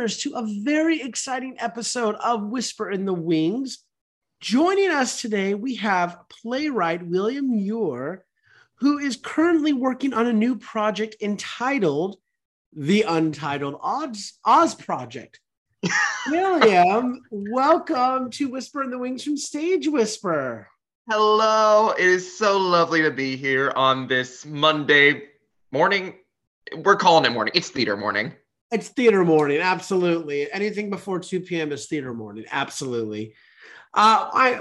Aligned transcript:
Listeners, 0.00 0.22
to 0.22 0.38
a 0.38 0.62
very 0.62 1.02
exciting 1.02 1.56
episode 1.58 2.14
of 2.24 2.48
Whisper 2.48 2.90
in 2.90 3.04
the 3.04 3.12
Wings. 3.12 3.84
Joining 4.40 4.88
us 4.88 5.20
today, 5.20 5.52
we 5.52 5.74
have 5.74 6.16
playwright 6.30 7.06
William 7.06 7.50
Meurer, 7.50 8.24
who 8.76 8.96
is 8.96 9.18
currently 9.18 9.74
working 9.74 10.14
on 10.14 10.26
a 10.26 10.32
new 10.32 10.56
project 10.56 11.16
entitled 11.20 12.16
The 12.72 13.02
Untitled 13.02 13.78
Oz, 13.82 14.38
Oz 14.42 14.74
Project. 14.74 15.38
William, 16.30 17.20
welcome 17.30 18.30
to 18.30 18.48
Whisper 18.48 18.82
in 18.82 18.90
the 18.90 18.98
Wings 18.98 19.22
from 19.22 19.36
Stage 19.36 19.86
Whisper. 19.86 20.66
Hello, 21.10 21.90
it 21.90 22.06
is 22.06 22.38
so 22.38 22.56
lovely 22.56 23.02
to 23.02 23.10
be 23.10 23.36
here 23.36 23.70
on 23.76 24.06
this 24.06 24.46
Monday 24.46 25.24
morning. 25.72 26.14
We're 26.74 26.96
calling 26.96 27.26
it 27.26 27.34
morning. 27.34 27.52
It's 27.54 27.68
theater 27.68 27.98
morning. 27.98 28.32
It's 28.72 28.88
theater 28.88 29.24
morning, 29.24 29.58
absolutely. 29.58 30.50
Anything 30.52 30.90
before 30.90 31.18
2 31.18 31.40
p.m. 31.40 31.72
is 31.72 31.86
theater 31.86 32.14
morning, 32.14 32.44
absolutely. 32.50 33.34
Uh, 33.92 34.30
I 34.32 34.60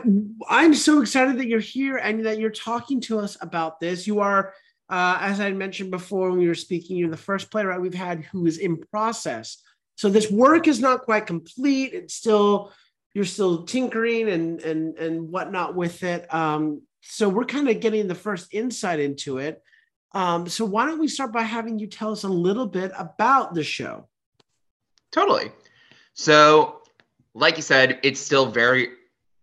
I'm 0.49 0.73
so 0.73 1.01
excited 1.01 1.37
that 1.37 1.47
you're 1.47 1.59
here 1.59 1.97
and 1.97 2.25
that 2.25 2.39
you're 2.39 2.49
talking 2.49 2.99
to 3.01 3.19
us 3.19 3.37
about 3.41 3.79
this. 3.79 4.07
You 4.07 4.21
are, 4.21 4.53
uh, 4.89 5.19
as 5.21 5.39
I 5.39 5.51
mentioned 5.51 5.91
before 5.91 6.31
when 6.31 6.39
we 6.39 6.47
were 6.47 6.55
speaking, 6.55 6.97
you're 6.97 7.11
the 7.11 7.17
first 7.17 7.51
playwright 7.51 7.79
we've 7.79 7.93
had 7.93 8.23
who 8.23 8.47
is 8.47 8.57
in 8.57 8.77
process. 8.77 9.61
So 9.95 10.09
this 10.09 10.31
work 10.31 10.67
is 10.67 10.79
not 10.79 11.03
quite 11.03 11.27
complete. 11.27 11.93
It's 11.93 12.15
still 12.15 12.71
you're 13.13 13.25
still 13.25 13.65
tinkering 13.65 14.29
and 14.29 14.59
and 14.61 14.97
and 14.97 15.29
whatnot 15.29 15.75
with 15.75 16.03
it. 16.03 16.33
Um, 16.33 16.81
so 17.01 17.29
we're 17.29 17.45
kind 17.45 17.69
of 17.69 17.79
getting 17.79 18.07
the 18.07 18.15
first 18.15 18.51
insight 18.51 18.99
into 18.99 19.37
it. 19.37 19.61
Um, 20.13 20.47
so 20.47 20.65
why 20.65 20.85
don't 20.85 20.99
we 20.99 21.07
start 21.07 21.31
by 21.31 21.43
having 21.43 21.79
you 21.79 21.87
tell 21.87 22.11
us 22.11 22.23
a 22.23 22.29
little 22.29 22.65
bit 22.65 22.91
about 22.97 23.53
the 23.53 23.63
show? 23.63 24.07
Totally. 25.11 25.51
So, 26.13 26.81
like 27.33 27.57
you 27.57 27.63
said, 27.63 27.99
it's 28.03 28.19
still 28.19 28.47
very 28.47 28.89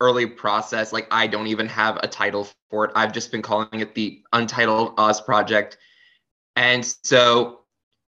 early 0.01 0.27
process. 0.27 0.93
Like 0.93 1.07
I 1.11 1.27
don't 1.27 1.47
even 1.47 1.69
have 1.69 1.99
a 2.03 2.09
title 2.09 2.49
for 2.71 2.85
it. 2.85 2.93
I've 2.95 3.13
just 3.13 3.31
been 3.31 3.43
calling 3.43 3.81
it 3.81 3.95
the 3.95 4.23
Untitled 4.33 4.95
Oz 4.99 5.21
Project. 5.21 5.79
And 6.57 6.85
so 7.05 7.61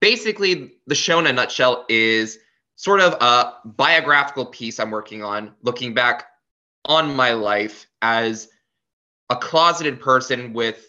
basically 0.01 0.75
the 0.87 0.95
show 0.95 1.19
in 1.19 1.27
a 1.27 1.33
nutshell 1.33 1.85
is 1.89 2.39
sort 2.77 3.01
of 3.01 3.15
a 3.15 3.55
biographical 3.65 4.47
piece 4.47 4.79
I'm 4.79 4.91
working 4.91 5.23
on, 5.23 5.53
looking 5.63 5.95
back 5.95 6.27
on 6.85 7.15
my 7.15 7.33
life 7.33 7.87
as 8.03 8.49
a 9.31 9.37
closeted 9.37 10.01
person 10.01 10.53
with 10.53 10.85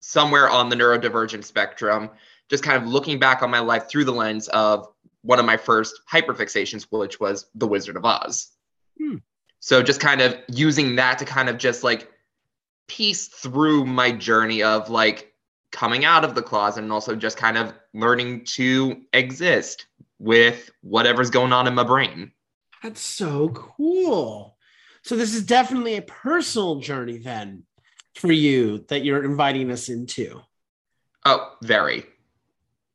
somewhere 0.00 0.48
on 0.48 0.68
the 0.68 0.76
neurodivergent 0.76 1.44
spectrum, 1.44 2.10
just 2.48 2.64
kind 2.64 2.82
of 2.82 2.88
looking 2.88 3.18
back 3.18 3.42
on 3.42 3.50
my 3.50 3.60
life 3.60 3.88
through 3.88 4.04
the 4.04 4.12
lens 4.12 4.48
of 4.48 4.88
one 5.22 5.38
of 5.38 5.44
my 5.44 5.56
first 5.56 6.00
hyperfixations, 6.10 6.86
which 6.90 7.20
was 7.20 7.46
The 7.54 7.66
Wizard 7.66 7.96
of 7.96 8.04
Oz. 8.04 8.50
Hmm. 8.98 9.16
So 9.60 9.82
just 9.82 10.00
kind 10.00 10.20
of 10.20 10.36
using 10.48 10.96
that 10.96 11.18
to 11.18 11.24
kind 11.24 11.48
of 11.48 11.58
just 11.58 11.84
like 11.84 12.10
piece 12.88 13.28
through 13.28 13.84
my 13.84 14.10
journey 14.10 14.62
of 14.62 14.90
like 14.90 15.32
coming 15.70 16.04
out 16.04 16.24
of 16.24 16.34
the 16.34 16.42
closet 16.42 16.82
and 16.82 16.92
also 16.92 17.14
just 17.14 17.36
kind 17.36 17.56
of 17.56 17.72
learning 17.94 18.44
to 18.44 19.02
exist 19.12 19.86
with 20.18 20.70
whatever's 20.80 21.30
going 21.30 21.52
on 21.52 21.66
in 21.66 21.74
my 21.74 21.84
brain. 21.84 22.32
That's 22.82 23.00
so 23.00 23.50
cool. 23.50 24.56
So 25.02 25.16
this 25.16 25.34
is 25.34 25.44
definitely 25.44 25.96
a 25.96 26.02
personal 26.02 26.80
journey 26.80 27.18
then 27.18 27.64
for 28.20 28.32
you 28.32 28.84
that 28.88 29.04
you're 29.04 29.24
inviting 29.24 29.70
us 29.70 29.88
into. 29.88 30.40
Oh, 31.24 31.56
very. 31.62 32.04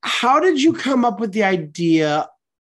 How 0.01 0.39
did 0.39 0.61
you 0.61 0.73
come 0.73 1.03
up 1.03 1.19
with 1.19 1.31
the 1.33 1.43
idea 1.43 2.29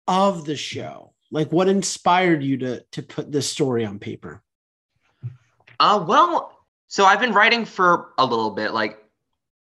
of 0.06 0.44
the 0.44 0.56
show? 0.56 1.12
like 1.32 1.50
what 1.50 1.66
inspired 1.66 2.44
you 2.44 2.58
to 2.58 2.84
to 2.92 3.02
put 3.02 3.32
this 3.32 3.50
story 3.50 3.84
on 3.84 3.98
paper 3.98 4.40
uh 5.80 6.04
well 6.06 6.56
so 6.86 7.04
i've 7.04 7.18
been 7.18 7.32
writing 7.32 7.64
for 7.64 8.10
a 8.18 8.24
little 8.24 8.50
bit 8.50 8.72
like 8.72 9.02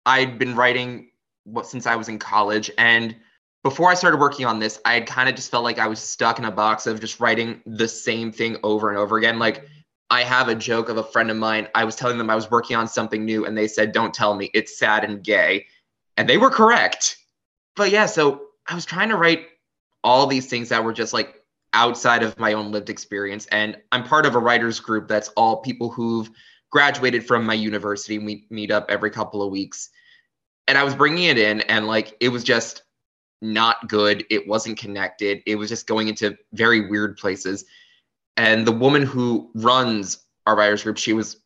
i'd 0.07 0.39
been 0.39 0.55
writing 0.55 1.11
what 1.43 1.67
since 1.67 1.87
i 1.87 1.97
was 1.97 2.09
in 2.09 2.19
college 2.19 2.71
and 2.79 3.17
before 3.65 3.91
i 3.91 3.95
started 3.95 4.21
working 4.21 4.47
on 4.47 4.61
this 4.61 4.81
i 4.85 4.95
had 4.95 5.07
kind 5.07 5.29
of 5.29 5.35
just 5.35 5.51
felt 5.51 5.65
like 5.65 5.81
i 5.81 5.89
was 5.89 5.99
stuck 5.99 6.39
in 6.39 6.45
a 6.45 6.53
box 6.53 6.87
of 6.87 7.01
just 7.01 7.19
writing 7.19 7.61
the 7.67 7.89
same 7.89 8.31
thing 8.31 8.57
over 8.63 8.91
and 8.91 8.99
over 8.99 9.17
again 9.17 9.39
like 9.41 9.69
i 10.11 10.23
have 10.23 10.49
a 10.49 10.55
joke 10.55 10.89
of 10.89 10.97
a 10.97 11.05
friend 11.05 11.31
of 11.31 11.37
mine 11.37 11.69
i 11.75 11.85
was 11.85 11.97
telling 11.97 12.19
them 12.19 12.31
i 12.31 12.35
was 12.35 12.51
working 12.51 12.77
on 12.77 12.87
something 12.87 13.25
new 13.25 13.45
and 13.47 13.57
they 13.57 13.69
said 13.69 13.93
don't 13.93 14.15
tell 14.15 14.35
me 14.35 14.51
it's 14.55 14.79
sad 14.79 15.05
and 15.05 15.23
gay 15.23 15.67
and 16.17 16.29
they 16.29 16.37
were 16.37 16.51
correct 16.51 17.17
but 17.77 17.91
yeah 17.91 18.07
so 18.07 18.43
i 18.69 18.75
was 18.75 18.85
trying 18.85 19.09
to 19.09 19.17
write 19.17 19.47
all 20.03 20.27
these 20.27 20.47
things 20.47 20.69
that 20.69 20.85
were 20.85 20.93
just 20.93 21.13
like 21.13 21.45
outside 21.75 22.23
of 22.23 22.39
my 22.39 22.53
own 22.55 22.71
lived 22.71 22.89
experience. 22.89 23.47
And 23.47 23.77
I'm 23.93 24.05
part 24.05 24.25
of 24.25 24.35
a 24.35 24.39
writers 24.39 24.81
group 24.81 25.09
that's 25.09 25.29
all 25.31 25.57
people 25.59 25.91
who've 25.91 26.31
graduated 26.71 27.27
from 27.27 27.45
my 27.45 27.55
university. 27.55 28.19
We 28.19 28.47
meet 28.49 28.71
up 28.71 28.87
every 28.89 29.11
couple 29.11 29.43
of 29.43 29.51
weeks. 29.51 29.91
And 30.67 30.79
I 30.79 30.85
was 30.85 30.95
bringing 30.95 31.25
it 31.25 31.37
in, 31.37 31.61
and 31.63 31.87
like 31.87 32.17
it 32.21 32.31
was 32.31 32.43
just 32.43 32.85
not 33.43 33.87
good. 33.89 34.25
It 34.31 34.49
wasn't 34.49 34.79
connected. 34.79 35.43
It 35.47 35.57
was 35.57 35.69
just 35.69 35.87
going 35.87 36.09
into 36.09 36.39
very 36.55 36.89
weird 36.89 37.19
places. 37.19 37.67
And 38.37 38.67
the 38.67 38.73
woman 38.73 39.03
who 39.03 39.51
runs 39.55 40.19
our 40.47 40.57
writers 40.57 40.83
group, 40.83 40.99
she 40.99 41.13
was, 41.13 41.37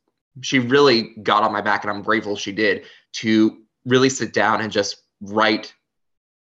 she 0.40 0.58
really 0.58 1.14
got 1.22 1.42
on 1.42 1.52
my 1.52 1.60
back, 1.60 1.84
and 1.84 1.90
I'm 1.90 2.02
grateful 2.02 2.36
she 2.36 2.52
did 2.52 2.84
to 3.14 3.58
really 3.84 4.08
sit 4.08 4.32
down 4.32 4.60
and 4.60 4.72
just 4.72 5.02
write 5.20 5.74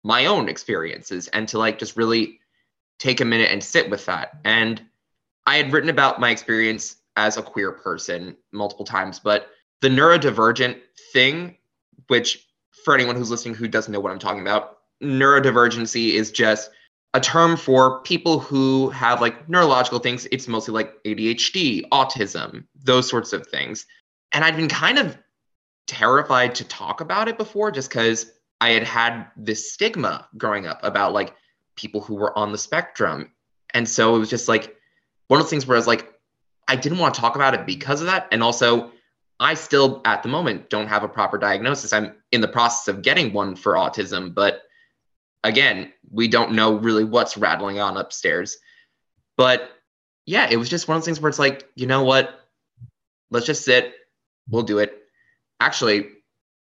my 0.05 0.27
own 0.27 0.49
experiences 0.49 1.29
and 1.29 1.49
to 1.49 1.59
like 1.59 1.79
just 1.79 1.97
really 1.97 2.39
take 2.99 3.21
a 3.21 3.25
minute 3.25 3.51
and 3.51 3.63
sit 3.63 3.91
with 3.91 4.07
that. 4.07 4.39
And 4.45 4.81
I 5.47 5.57
had 5.57 5.73
written 5.73 5.91
about 5.91 6.21
my 6.21 6.31
experience 6.31 6.97
as 7.17 7.37
a 7.37 7.43
queer 7.43 7.73
person 7.73 8.37
multiple 8.53 8.85
times, 8.85 9.19
but 9.19 9.49
the 9.81 9.89
neurodivergent 9.89 10.79
thing, 11.13 11.57
which 12.09 12.47
for 12.85 12.95
anyone 12.95 13.17
who's 13.17 13.31
listening 13.31 13.55
who 13.55 13.69
doesn't 13.69 13.93
know 13.93 14.01
what 14.01 14.13
I'm 14.13 14.19
talking 14.19 14.43
about, 14.43 14.79
neurodivergency 15.03 16.13
is 16.13 16.31
just 16.31 16.71
a 17.17 17.21
term 17.21 17.57
for 17.57 18.03
people 18.03 18.39
who 18.39 18.91
have 18.91 19.23
like 19.23 19.49
neurological 19.49 19.99
things. 19.99 20.29
It's 20.31 20.47
mostly 20.47 20.75
like 20.75 21.03
ADHD, 21.05 21.89
autism, 21.89 22.65
those 22.85 23.09
sorts 23.09 23.33
of 23.33 23.47
things. 23.47 23.87
And 24.33 24.45
I'd 24.45 24.55
been 24.55 24.69
kind 24.69 24.99
of 24.99 25.17
terrified 25.87 26.55
to 26.57 26.65
talk 26.65 27.01
about 27.01 27.27
it 27.27 27.39
before 27.39 27.71
just 27.71 27.89
because 27.89 28.31
I 28.61 28.71
had 28.71 28.83
had 28.83 29.29
this 29.35 29.73
stigma 29.73 30.29
growing 30.37 30.67
up 30.67 30.79
about 30.83 31.15
like 31.15 31.33
people 31.75 32.03
who 32.03 32.17
were 32.17 32.39
on 32.39 32.53
the 32.53 32.59
spectrum. 32.59 33.31
And 33.73 33.89
so 33.89 34.15
it 34.15 34.19
was 34.19 34.29
just 34.29 34.47
like 34.47 34.77
one 35.29 35.41
of 35.41 35.47
those 35.47 35.51
things 35.51 35.67
where 35.67 35.77
I 35.77 35.79
was 35.79 35.87
like, 35.87 36.13
I 36.69 36.77
didn't 36.77 36.99
want 36.99 37.15
to 37.15 37.21
talk 37.23 37.35
about 37.35 37.55
it 37.55 37.65
because 37.65 38.03
of 38.03 38.09
that. 38.09 38.29
And 38.31 38.43
also, 38.43 38.93
I 39.41 39.55
still, 39.55 40.03
at 40.05 40.23
the 40.23 40.29
moment, 40.29 40.69
don't 40.69 40.89
have 40.89 41.03
a 41.03 41.09
proper 41.09 41.39
diagnosis. 41.39 41.95
I'm 41.95 42.13
in 42.31 42.43
the 42.43 42.49
process 42.49 42.89
of 42.89 43.01
getting 43.01 43.33
one 43.33 43.57
for 43.57 43.73
autism, 43.73 44.35
but 44.35 44.65
again, 45.45 45.93
we 46.11 46.29
don't 46.29 46.53
know 46.53 46.75
really 46.77 47.05
what's 47.05 47.37
rattling 47.37 47.79
on 47.79 47.97
upstairs. 47.97 48.57
But 49.37 49.71
yeah, 50.25 50.49
it 50.51 50.57
was 50.57 50.69
just 50.69 50.89
one 50.89 50.97
of 50.97 51.03
those 51.03 51.07
things 51.07 51.21
where 51.21 51.29
it's 51.29 51.39
like, 51.39 51.69
you 51.75 51.87
know 51.87 52.05
what? 52.05 52.41
Let's 53.31 53.47
just 53.47 53.65
sit. 53.65 53.95
We'll 54.49 54.63
do 54.63 54.79
it. 54.79 55.03
Actually, 55.61 56.09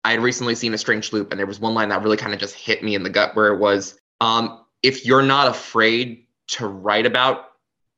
I 0.03 0.11
had 0.11 0.21
recently 0.21 0.55
seen 0.55 0.73
a 0.73 0.77
strange 0.77 1.13
loop, 1.13 1.31
and 1.31 1.39
there 1.39 1.47
was 1.47 1.59
one 1.59 1.73
line 1.73 1.89
that 1.89 2.03
really 2.03 2.17
kind 2.17 2.33
of 2.33 2.39
just 2.39 2.55
hit 2.55 2.83
me 2.83 2.95
in 2.95 3.03
the 3.03 3.09
gut 3.09 3.35
where 3.35 3.53
it 3.53 3.59
was, 3.59 3.97
um, 4.21 4.65
if 4.81 5.05
you're 5.05 5.21
not 5.21 5.47
afraid 5.47 6.27
to 6.47 6.67
write 6.67 7.05
about 7.05 7.45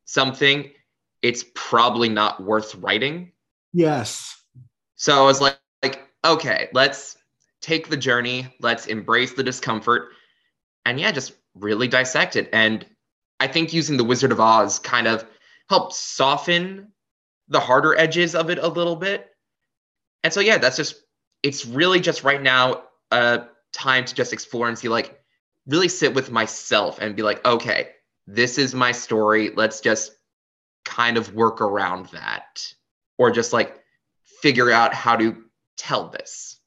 something, 0.04 0.70
it's 1.22 1.44
probably 1.54 2.08
not 2.08 2.42
worth 2.42 2.74
writing. 2.76 3.32
Yes. 3.72 4.40
So 4.94 5.20
I 5.20 5.26
was 5.26 5.40
like, 5.40 5.58
like, 5.82 6.06
okay, 6.24 6.68
let's 6.72 7.16
take 7.60 7.88
the 7.88 7.96
journey, 7.96 8.54
let's 8.60 8.86
embrace 8.86 9.34
the 9.34 9.42
discomfort, 9.42 10.10
and 10.86 11.00
yeah, 11.00 11.10
just 11.10 11.32
really 11.54 11.88
dissect 11.88 12.36
it. 12.36 12.48
And 12.52 12.86
I 13.40 13.48
think 13.48 13.74
using 13.74 13.96
the 13.96 14.04
Wizard 14.04 14.32
of 14.32 14.40
Oz 14.40 14.78
kind 14.78 15.06
of 15.06 15.26
helped 15.68 15.94
soften 15.94 16.92
the 17.48 17.60
harder 17.60 17.98
edges 17.98 18.34
of 18.34 18.50
it 18.50 18.58
a 18.58 18.68
little 18.68 18.96
bit. 18.96 19.28
And 20.22 20.32
so 20.32 20.40
yeah, 20.40 20.58
that's 20.58 20.76
just 20.76 21.02
it's 21.42 21.66
really 21.66 22.00
just 22.00 22.24
right 22.24 22.40
now 22.40 22.84
a 23.10 23.46
time 23.72 24.04
to 24.04 24.14
just 24.14 24.32
explore 24.32 24.68
and 24.68 24.78
see 24.78 24.88
like 24.88 25.20
really 25.66 25.88
sit 25.88 26.14
with 26.14 26.30
myself 26.30 27.00
and 27.00 27.16
be 27.16 27.22
like, 27.22 27.44
okay, 27.44 27.90
this 28.28 28.56
is 28.56 28.72
my 28.74 28.92
story. 28.92 29.50
Let's 29.54 29.80
just 29.80 30.12
kind 30.84 31.16
of 31.16 31.34
work 31.34 31.60
around 31.60 32.06
that 32.06 32.64
or 33.18 33.32
just 33.32 33.52
like 33.52 33.82
figure 34.40 34.70
out 34.70 34.94
how 34.94 35.16
to 35.16 35.36
tell 35.76 36.08
this. 36.08 36.60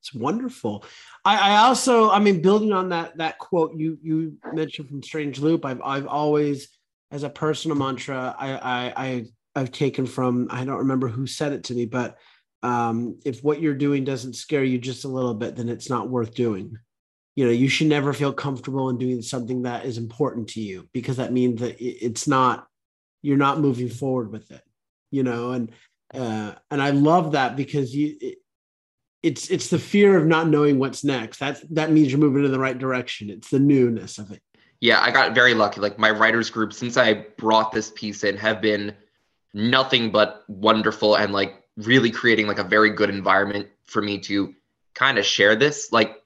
It's 0.00 0.12
wonderful. 0.12 0.84
I, 1.28 1.50
I 1.50 1.56
also, 1.58 2.10
I 2.10 2.20
mean, 2.20 2.40
building 2.40 2.72
on 2.72 2.88
that 2.88 3.18
that 3.18 3.38
quote 3.38 3.74
you 3.76 3.98
you 4.02 4.38
mentioned 4.54 4.88
from 4.88 5.02
Strange 5.02 5.40
Loop, 5.40 5.66
I've 5.66 5.82
I've 5.82 6.06
always, 6.06 6.68
as 7.10 7.22
a 7.22 7.28
personal 7.28 7.76
mantra, 7.76 8.34
I 8.38 8.52
I, 8.52 8.92
I 8.96 9.24
I've 9.54 9.70
taken 9.70 10.06
from 10.06 10.48
I 10.50 10.64
don't 10.64 10.78
remember 10.78 11.08
who 11.08 11.26
said 11.26 11.52
it 11.52 11.64
to 11.64 11.74
me, 11.74 11.84
but 11.84 12.16
um, 12.62 13.18
if 13.26 13.44
what 13.44 13.60
you're 13.60 13.74
doing 13.74 14.04
doesn't 14.04 14.36
scare 14.36 14.64
you 14.64 14.78
just 14.78 15.04
a 15.04 15.08
little 15.08 15.34
bit, 15.34 15.54
then 15.54 15.68
it's 15.68 15.90
not 15.90 16.08
worth 16.08 16.34
doing. 16.34 16.78
You 17.36 17.44
know 17.44 17.52
you 17.52 17.68
should 17.68 17.88
never 17.88 18.14
feel 18.14 18.32
comfortable 18.32 18.88
in 18.88 18.96
doing 18.96 19.20
something 19.20 19.62
that 19.62 19.84
is 19.84 19.98
important 19.98 20.48
to 20.50 20.60
you 20.62 20.88
because 20.94 21.18
that 21.18 21.32
means 21.32 21.60
that 21.60 21.76
it's 21.78 22.26
not 22.26 22.66
you're 23.20 23.36
not 23.36 23.60
moving 23.60 23.90
forward 23.90 24.32
with 24.32 24.50
it 24.50 24.62
you 25.10 25.22
know 25.22 25.52
and 25.52 25.72
uh, 26.14 26.52
and 26.70 26.82
i 26.82 26.90
love 26.90 27.32
that 27.32 27.56
because 27.56 27.94
you 27.94 28.16
it, 28.20 28.38
it's 29.22 29.50
it's 29.50 29.68
the 29.68 29.78
fear 29.78 30.16
of 30.16 30.26
not 30.26 30.48
knowing 30.48 30.78
what's 30.78 31.04
next. 31.04 31.38
That 31.38 31.62
that 31.74 31.90
means 31.90 32.10
you're 32.10 32.20
moving 32.20 32.44
in 32.44 32.52
the 32.52 32.58
right 32.58 32.78
direction. 32.78 33.30
It's 33.30 33.50
the 33.50 33.58
newness 33.58 34.18
of 34.18 34.30
it. 34.30 34.42
Yeah 34.80 35.00
i 35.00 35.10
got 35.10 35.34
very 35.34 35.54
lucky. 35.54 35.80
Like 35.80 35.98
my 35.98 36.10
writers 36.10 36.50
group 36.50 36.72
since 36.72 36.96
i 36.96 37.14
brought 37.36 37.72
this 37.72 37.90
piece 37.94 38.24
in 38.24 38.36
have 38.36 38.60
been 38.60 38.94
nothing 39.54 40.10
but 40.12 40.44
wonderful 40.48 41.16
and 41.16 41.32
like 41.32 41.64
really 41.76 42.10
creating 42.10 42.46
like 42.46 42.58
a 42.58 42.64
very 42.64 42.90
good 42.90 43.10
environment 43.10 43.68
for 43.86 44.02
me 44.02 44.18
to 44.18 44.54
kind 44.94 45.18
of 45.18 45.24
share 45.24 45.56
this. 45.56 45.90
Like 45.90 46.22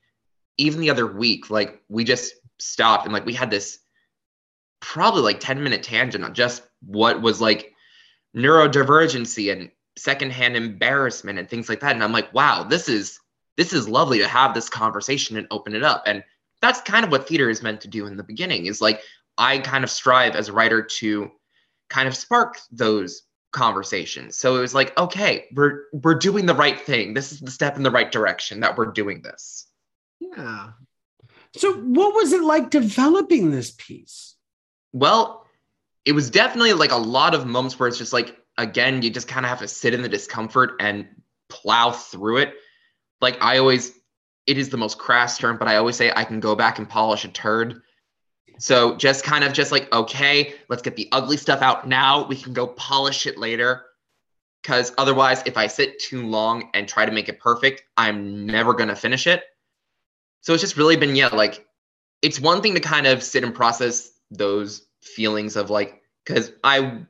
even 0.59 0.81
the 0.81 0.91
other 0.91 1.07
week 1.07 1.51
like 1.51 1.83
we 1.89 2.05
just 2.05 2.35
stopped 2.59 3.05
and 3.05 3.13
like 3.13 3.27
we 3.27 3.33
had 3.33 3.51
this 3.51 3.79
probably 4.81 5.23
like 5.23 5.41
10 5.41 5.63
minute 5.63 5.83
tangent 5.83 6.25
on 6.25 6.35
just 6.35 6.63
what 6.85 7.23
was 7.23 7.41
like 7.41 7.73
neurodivergency 8.37 9.53
and 9.53 9.71
secondhand 9.97 10.57
embarrassment 10.57 11.39
and 11.39 11.49
things 11.49 11.69
like 11.69 11.81
that. 11.81 11.95
And 11.95 12.03
i'm 12.03 12.13
like 12.13 12.33
wow 12.33 12.65
this 12.65 12.89
is 12.89 13.19
this 13.57 13.73
is 13.73 13.89
lovely 13.89 14.19
to 14.19 14.29
have 14.29 14.55
this 14.55 14.69
conversation 14.69 15.37
and 15.37 15.47
open 15.51 15.75
it 15.75 15.83
up. 15.83 16.05
And 16.07 16.25
that's 16.63 16.81
kind 16.81 17.05
of 17.05 17.11
what 17.11 17.29
theater 17.29 17.51
is 17.51 17.63
meant 17.63 17.83
to 17.83 17.89
do 17.89 18.07
in 18.07 18.17
the 18.17 18.23
beginning 18.23 18.67
is 18.67 18.81
like 18.81 19.03
i 19.37 19.59
kind 19.59 19.85
of 19.85 19.91
strive 19.91 20.37
as 20.37 20.49
a 20.49 20.53
writer 20.53 20.83
to 20.83 21.31
kind 21.91 22.09
of 22.09 22.17
spark 22.17 22.59
those 22.71 23.23
conversations. 23.53 24.39
So 24.39 24.57
it 24.57 24.61
was 24.61 24.75
like 24.75 24.97
okay 24.99 25.47
we're 25.55 25.85
we're 25.93 26.15
doing 26.15 26.47
the 26.47 26.55
right 26.55 26.81
thing. 26.81 27.15
This 27.15 27.33
is 27.33 27.41
the 27.41 27.51
step 27.51 27.77
in 27.77 27.83
the 27.83 27.91
right 27.91 28.11
direction 28.11 28.61
that 28.61 28.77
we're 28.79 28.93
doing 28.93 29.21
this. 29.23 29.67
Yeah. 30.21 30.71
So 31.57 31.75
what 31.75 32.15
was 32.15 32.33
it 32.33 32.43
like 32.43 32.71
developing 32.71 33.51
this 33.51 33.73
piece? 33.73 34.37
Well 34.93 35.47
it 36.05 36.13
was 36.13 36.31
definitely 36.31 36.73
like 36.73 36.93
a 36.93 36.97
lot 36.97 37.35
of 37.35 37.47
moments 37.47 37.79
where 37.79 37.89
it's 37.89 37.99
just 37.99 38.13
like 38.13 38.37
again 38.63 39.03
you 39.03 39.11
just 39.11 39.29
kind 39.29 39.45
of 39.45 39.51
have 39.51 39.61
to 39.61 39.69
sit 39.69 39.95
in 39.95 40.03
the 40.03 40.09
discomfort 40.09 40.77
and 40.81 41.07
plow 41.49 41.91
through 41.91 42.39
it. 42.39 42.55
Like 43.21 43.43
i 43.43 43.59
always 43.59 43.93
it 44.47 44.59
is 44.59 44.71
the 44.71 44.77
most 44.77 44.99
crass 44.99 45.39
term 45.39 45.59
but 45.59 45.69
i 45.69 45.77
always 45.77 45.97
say 45.97 46.13
i 46.15 46.25
can 46.25 46.41
go 46.41 46.55
back 46.55 46.79
and 46.79 46.89
polish 46.89 47.25
a 47.25 47.29
turd. 47.29 47.83
So 48.59 48.97
just 48.97 49.25
kind 49.25 49.45
of 49.45 49.53
just 49.53 49.73
like 49.73 49.93
okay 49.93 50.55
let's 50.69 50.83
get 50.83 50.97
the 50.97 51.09
ugly 51.13 51.37
stuff 51.37 51.63
out 51.63 51.87
now. 51.87 52.27
We 52.27 52.37
can 52.37 52.53
go 52.53 52.67
polish 52.67 53.27
it 53.27 53.37
later. 53.39 53.85
Because 54.63 54.93
otherwise 54.97 55.43
if 55.45 55.57
i 55.57 55.67
sit 55.67 55.99
too 55.99 56.27
long 56.27 56.71
and 56.73 56.89
try 56.89 57.05
to 57.05 57.13
make 57.13 57.29
it 57.29 57.41
perfect 57.41 57.83
i'm 57.97 58.47
never 58.47 58.75
going 58.75 58.89
to 58.89 58.97
finish 58.97 59.27
it. 59.27 59.43
So 60.41 60.55
it's 60.55 60.63
just 60.63 60.77
really 60.77 60.97
been 60.97 61.17
yeah 61.17 61.29
like 61.29 61.67
it's 62.23 62.41
one 62.41 62.63
thing 62.63 62.75
to 62.75 62.81
kind 62.81 63.07
of 63.07 63.23
sit 63.23 63.45
and 63.45 63.55
process 63.55 64.11
those 64.31 64.87
feelings 65.03 65.57
of 65.57 65.69
like 65.69 66.01
because 66.25 66.53
i 66.65 67.03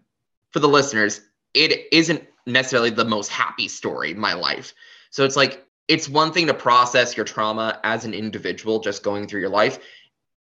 for 0.51 0.61
the 0.61 0.69
listeners 0.69 1.21
it 1.55 1.89
isn't 1.93 2.27
necessarily 2.47 2.91
the 2.91 3.05
most 3.05 3.29
happy 3.29 3.69
story 3.69 4.11
in 4.11 4.19
my 4.19 4.35
life. 4.35 4.75
So 5.11 5.25
it's 5.25 5.37
like 5.37 5.67
it's 5.89 6.09
one 6.09 6.33
thing 6.33 6.47
to 6.47 6.55
process 6.55 7.17
your 7.17 7.27
trauma 7.27 7.81
as 7.85 8.05
an 8.05 8.15
individual 8.15 8.81
just 8.81 9.03
going 9.03 9.27
through 9.27 9.41
your 9.41 9.51
life. 9.51 9.79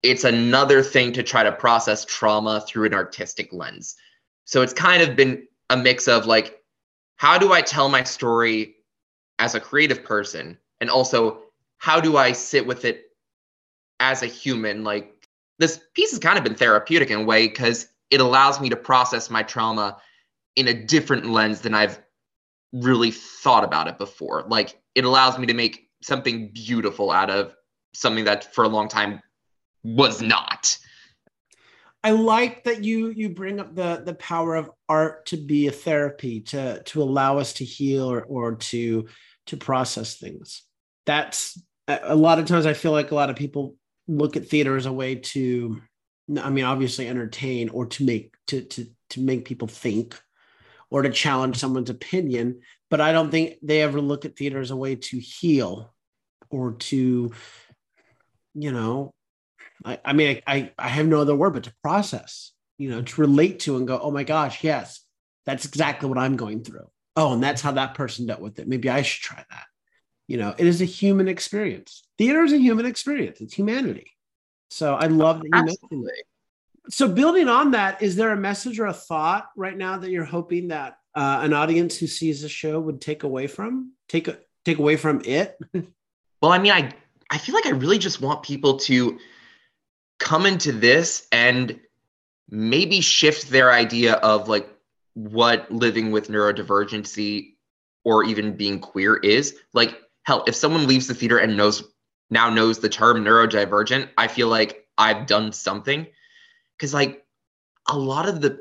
It's 0.03 0.25
another 0.25 0.83
thing 0.83 1.13
to 1.15 1.23
try 1.23 1.43
to 1.43 1.53
process 1.53 2.05
trauma 2.05 2.65
through 2.67 2.87
an 2.87 2.95
artistic 2.95 3.53
lens. 3.53 3.97
So 4.45 4.63
it's 4.63 4.73
kind 4.73 5.03
of 5.03 5.17
been 5.17 5.47
a 5.71 5.77
mix 5.77 6.09
of 6.09 6.27
like 6.27 6.63
how 7.17 7.37
do 7.37 7.53
i 7.53 7.61
tell 7.61 7.89
my 7.89 8.05
story 8.05 8.77
as 9.39 9.55
a 9.55 9.61
creative 9.61 10.05
person? 10.05 10.59
And 10.81 10.91
also 10.91 11.43
how 11.79 12.01
do 12.01 12.17
i 12.17 12.33
sit 12.33 12.67
with 12.67 12.85
it 12.85 13.07
as 14.01 14.23
a 14.23 14.27
human? 14.27 14.85
Like 14.85 15.29
this 15.59 15.81
piece 15.95 16.11
has 16.11 16.21
kind 16.21 16.39
of 16.39 16.45
been 16.45 16.55
therapeutic 16.55 17.11
in 17.11 17.21
a 17.21 17.25
way 17.25 17.49
because 17.49 17.89
it 18.11 18.21
allows 18.21 18.61
me 18.61 18.69
to 18.69 18.77
process 18.77 19.31
my 19.31 19.43
trauma 19.43 19.99
in 20.59 20.69
a 20.69 20.75
different 20.75 21.27
lens 21.27 21.61
than 21.61 21.73
I've 21.73 22.01
really 22.73 23.13
thought 23.13 23.65
about 23.65 23.87
it 23.87 23.97
before. 23.97 24.45
Like 24.49 24.81
it 24.95 25.05
allows 25.05 25.39
me 25.39 25.47
to 25.47 25.55
make 25.55 25.89
something 26.03 26.51
beautiful 26.53 27.11
out 27.11 27.31
of 27.31 27.55
something 27.95 28.25
that 28.25 28.53
for 28.53 28.65
a 28.65 28.69
long 28.69 28.89
time 28.89 29.21
was 29.85 30.21
not. 30.21 30.77
I 32.03 32.11
like 32.11 32.65
that 32.65 32.85
you 32.85 33.09
you 33.11 33.31
bring 33.31 33.61
up 33.61 33.75
the 33.75 34.03
the 34.05 34.15
power 34.15 34.57
of 34.57 34.71
art 34.89 35.27
to 35.27 35.37
be 35.37 35.67
a 35.69 35.73
therapy 35.73 36.41
to 36.41 36.83
to 36.83 37.03
allow 37.03 37.39
us 37.39 37.55
to 37.55 37.65
heal 37.65 38.11
or, 38.11 38.23
or 38.23 38.57
to 38.57 39.07
to 39.47 39.57
process 39.57 40.17
things. 40.17 40.63
That's 41.07 41.61
a 41.87 42.15
lot 42.15 42.39
of 42.39 42.47
times 42.47 42.67
I 42.67 42.75
feel 42.75 42.93
like 42.93 43.11
a 43.11 43.15
lot 43.17 43.31
of 43.31 43.37
people 43.37 43.77
look 44.09 44.37
at 44.37 44.49
theater 44.49 44.77
as 44.77 44.87
a 44.87 44.93
way 44.93 45.17
to 45.17 45.81
i 46.43 46.51
mean 46.51 46.65
obviously 46.65 47.07
entertain 47.07 47.69
or 47.71 47.87
to 47.87 48.05
make 48.05 48.35
to 48.47 48.63
to 48.63 48.87
to 49.11 49.21
make 49.21 49.45
people 49.45 49.69
think 49.69 50.19
or 50.91 51.03
to 51.03 51.11
challenge 51.11 51.59
someone's 51.59 51.91
opinion 51.91 52.61
but 52.91 53.01
i 53.01 53.13
don't 53.13 53.31
think 53.31 53.57
they 53.63 53.83
ever 53.83 54.01
look 54.01 54.25
at 54.25 54.37
theater 54.37 54.61
as 54.61 54.71
a 54.71 54.77
way 54.77 54.97
to 54.97 55.19
heal 55.19 55.95
or 56.51 56.73
to 56.73 57.33
you 58.55 58.73
know 58.73 59.13
i, 59.85 59.99
I 60.05 60.13
mean 60.13 60.41
I, 60.47 60.73
I 60.79 60.89
have 60.89 61.07
no 61.07 61.21
other 61.21 61.35
word 61.35 61.55
but 61.55 61.65
to 61.65 61.75
process 61.83 62.53
you 62.79 62.89
know 62.89 63.03
to 63.03 63.21
relate 63.21 63.61
to 63.61 63.77
and 63.77 63.87
go 63.87 63.99
oh 64.01 64.11
my 64.11 64.25
gosh 64.25 64.65
yes 64.65 65.01
that's 65.45 65.65
exactly 65.65 66.09
what 66.09 66.19
i'm 66.19 66.37
going 66.37 66.63
through. 66.63 66.89
Oh 67.17 67.33
and 67.33 67.43
that's 67.43 67.63
how 67.63 67.73
that 67.73 67.95
person 67.95 68.27
dealt 68.27 68.41
with 68.41 68.59
it. 68.59 68.69
Maybe 68.69 68.89
i 68.89 69.03
should 69.03 69.23
try 69.23 69.45
that. 69.51 69.65
You 70.27 70.39
know 70.39 70.55
it 70.57 70.67
is 70.67 70.81
a 70.81 70.87
human 70.87 71.29
experience. 71.29 72.05
Theater 72.17 72.45
is 72.45 72.53
a 72.53 72.59
human 72.59 72.87
experience. 72.87 73.41
It's 73.41 73.55
humanity. 73.55 74.13
So 74.71 74.95
i 74.95 75.07
love 75.07 75.41
that 75.41 75.47
you 75.47 75.55
Absolutely. 75.55 75.99
mentioned 75.99 76.19
it 76.19 76.27
so 76.91 77.09
building 77.09 77.49
on 77.49 77.73
that 77.73 78.03
is 78.03 78.17
there 78.17 78.31
a 78.31 78.37
message 78.37 78.79
or 78.79 78.87
a 78.87 78.93
thought 78.93 79.49
right 79.57 79.77
now 79.77 79.99
that 79.99 80.11
you're 80.11 80.25
hoping 80.25 80.69
that 80.69 80.99
uh, 81.15 81.41
an 81.43 81.53
audience 81.53 81.97
who 81.97 82.07
sees 82.07 82.43
the 82.43 82.49
show 82.49 82.79
would 82.79 83.01
take 83.01 83.23
away 83.23 83.47
from 83.47 83.93
take 84.09 84.29
take 84.65 84.79
away 84.79 84.97
from 84.97 85.21
it 85.25 85.59
well 86.43 86.53
i 86.53 86.59
mean 86.59 86.73
i 86.73 86.93
i 87.31 87.39
feel 87.39 87.55
like 87.55 87.67
i 87.67 87.71
really 87.71 87.99
just 87.99 88.21
want 88.21 88.43
people 88.43 88.77
to 88.79 89.19
come 90.19 90.47
into 90.47 90.73
this 90.73 91.27
and 91.33 91.79
maybe 92.51 93.01
shift 93.01 93.51
their 93.51 93.73
idea 93.73 94.15
of 94.15 94.49
like 94.49 94.69
what 95.15 95.71
living 95.71 96.11
with 96.11 96.29
neurodivergency 96.29 97.55
or 98.05 98.25
even 98.25 98.57
being 98.57 98.81
queer 98.81 99.17
is 99.17 99.57
like 99.75 100.01
hell, 100.29 100.45
if 100.47 100.55
someone 100.55 100.87
leaves 100.87 101.07
the 101.07 101.15
theater 101.15 101.39
and 101.39 101.57
knows 101.57 101.83
now 102.31 102.51
knows 102.51 102.79
the 102.79 102.89
term 102.89 103.25
neurodivergent, 103.25 104.11
I 104.19 104.29
feel 104.29 104.49
like 104.49 104.87
I've 104.99 105.27
done 105.27 105.53
something. 105.53 106.07
Cause 106.79 106.95
like 106.95 107.25
a 107.89 107.97
lot 107.97 108.29
of 108.29 108.41
the, 108.41 108.59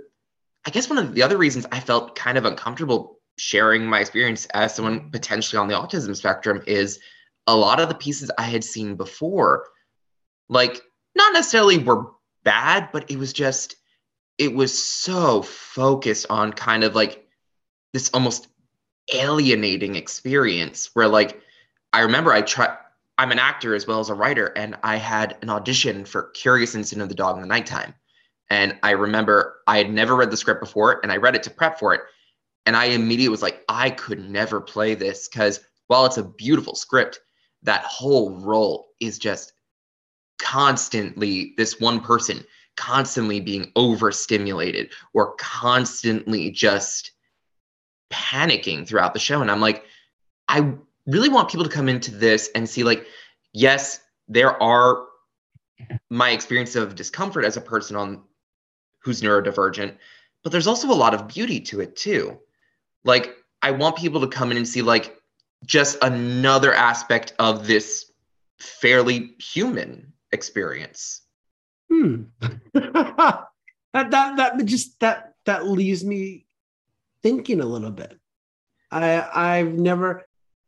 I 0.65 0.71
guess 0.71 0.89
one 0.89 0.97
of 0.97 1.13
the 1.13 1.23
other 1.23 1.37
reasons 1.37 1.65
I 1.71 1.79
felt 1.79 2.15
kind 2.15 2.37
of 2.37 2.45
uncomfortable 2.45 3.19
sharing 3.37 3.85
my 3.85 3.99
experience 3.99 4.45
as 4.47 4.75
someone 4.75 4.99
mm-hmm. 4.99 5.09
potentially 5.09 5.59
on 5.59 5.67
the 5.67 5.75
autism 5.75 6.15
spectrum 6.15 6.63
is 6.65 6.99
a 7.45 7.55
lot 7.55 7.79
of 7.79 7.89
the 7.89 7.95
pieces 7.95 8.31
I 8.37 8.43
had 8.43 8.63
seen 8.63 8.95
before, 8.95 9.65
like 10.49 10.81
not 11.15 11.33
necessarily 11.33 11.77
were 11.77 12.11
bad, 12.43 12.89
but 12.91 13.09
it 13.09 13.17
was 13.17 13.33
just, 13.33 13.75
it 14.37 14.53
was 14.53 14.83
so 14.83 15.41
focused 15.41 16.25
on 16.29 16.53
kind 16.53 16.83
of 16.83 16.95
like 16.95 17.27
this 17.93 18.09
almost 18.13 18.47
alienating 19.13 19.95
experience 19.95 20.89
where 20.93 21.07
like 21.07 21.41
I 21.93 22.01
remember 22.01 22.33
I 22.33 22.41
tried. 22.41 22.77
I'm 23.17 23.31
an 23.31 23.39
actor 23.39 23.73
as 23.73 23.87
well 23.87 23.99
as 23.99 24.09
a 24.09 24.13
writer, 24.13 24.53
and 24.55 24.77
I 24.83 24.97
had 24.97 25.37
an 25.41 25.49
audition 25.49 26.05
for 26.05 26.29
Curious 26.35 26.75
Incident 26.75 27.01
of 27.01 27.09
the 27.09 27.15
Dog 27.15 27.35
in 27.37 27.41
the 27.41 27.47
Nighttime. 27.47 27.95
And 28.49 28.77
I 28.83 28.91
remember 28.91 29.57
I 29.67 29.77
had 29.77 29.91
never 29.91 30.15
read 30.15 30.31
the 30.31 30.37
script 30.37 30.61
before, 30.61 30.99
and 31.03 31.11
I 31.11 31.17
read 31.17 31.35
it 31.35 31.43
to 31.43 31.49
prep 31.49 31.79
for 31.79 31.93
it. 31.93 32.01
And 32.65 32.75
I 32.75 32.85
immediately 32.85 33.29
was 33.29 33.41
like, 33.41 33.63
I 33.69 33.89
could 33.89 34.29
never 34.29 34.61
play 34.61 34.93
this 34.93 35.27
because 35.27 35.61
while 35.87 36.05
it's 36.05 36.17
a 36.17 36.23
beautiful 36.23 36.75
script, 36.75 37.19
that 37.63 37.83
whole 37.83 38.39
role 38.41 38.87
is 38.99 39.17
just 39.17 39.53
constantly 40.39 41.53
this 41.57 41.79
one 41.79 41.99
person 41.99 42.43
constantly 42.75 43.39
being 43.39 43.71
overstimulated 43.75 44.91
or 45.13 45.33
constantly 45.39 46.51
just 46.51 47.11
panicking 48.11 48.87
throughout 48.87 49.13
the 49.13 49.19
show. 49.19 49.41
And 49.41 49.49
I'm 49.49 49.59
like, 49.59 49.83
I 50.47 50.73
really 51.07 51.29
want 51.29 51.49
people 51.49 51.65
to 51.65 51.71
come 51.71 51.89
into 51.89 52.11
this 52.11 52.49
and 52.53 52.69
see 52.69 52.83
like 52.83 53.07
yes 53.53 54.01
there 54.27 54.61
are 54.61 55.05
my 56.09 56.31
experience 56.31 56.75
of 56.75 56.95
discomfort 56.95 57.45
as 57.45 57.57
a 57.57 57.61
person 57.61 57.95
on 57.95 58.23
who's 59.07 59.21
neurodivergent 59.21 59.95
but 60.43 60.51
there's 60.51 60.67
also 60.67 60.89
a 60.89 60.93
lot 60.93 61.13
of 61.13 61.27
beauty 61.27 61.59
to 61.59 61.79
it 61.79 61.95
too 61.95 62.37
like 63.03 63.35
i 63.61 63.71
want 63.71 63.95
people 63.95 64.21
to 64.21 64.27
come 64.27 64.51
in 64.51 64.57
and 64.57 64.67
see 64.67 64.81
like 64.81 65.17
just 65.65 65.97
another 66.03 66.73
aspect 66.73 67.33
of 67.39 67.65
this 67.65 68.11
fairly 68.59 69.33
human 69.39 70.11
experience 70.31 71.21
hmm 71.89 72.23
that 72.73 73.47
that 73.93 74.11
that 74.37 74.65
just 74.65 74.99
that 74.99 75.33
that 75.45 75.65
leaves 75.65 76.03
me 76.03 76.45
thinking 77.23 77.61
a 77.61 77.65
little 77.65 77.91
bit 77.91 78.19
i 78.91 79.59
i've 79.59 79.73
never 79.73 80.27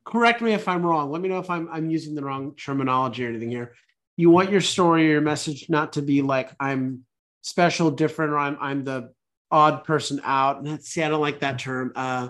correct 0.10 0.41
me 0.41 0.53
if 0.53 0.67
I'm 0.67 0.84
wrong. 0.84 1.12
Let 1.12 1.22
me 1.22 1.29
know 1.29 1.39
if 1.39 1.50
I'm 1.50 1.69
I'm 1.72 1.89
using 1.89 2.15
the 2.15 2.24
wrong 2.24 2.55
terminology 2.55 3.25
or 3.25 3.29
anything 3.29 3.51
here. 3.51 3.74
you 4.17 4.29
want 4.29 4.51
your 4.51 4.62
story 4.62 5.08
or 5.08 5.12
your 5.12 5.22
message 5.22 5.69
not 5.69 5.93
to 5.93 6.01
be 6.01 6.22
like 6.22 6.50
I'm 6.60 7.05
special, 7.41 7.91
different, 7.91 8.31
or 8.34 8.39
I'm 8.39 8.58
I'm 8.60 8.84
the 8.84 9.13
odd 9.51 9.84
person 9.84 10.22
out. 10.24 10.58
And 10.58 10.67
that's 10.67 10.89
see, 10.89 11.03
I 11.03 11.10
don't 11.10 11.22
like 11.22 11.39
that 11.39 11.60
term. 11.60 11.91
Uh, 11.96 12.29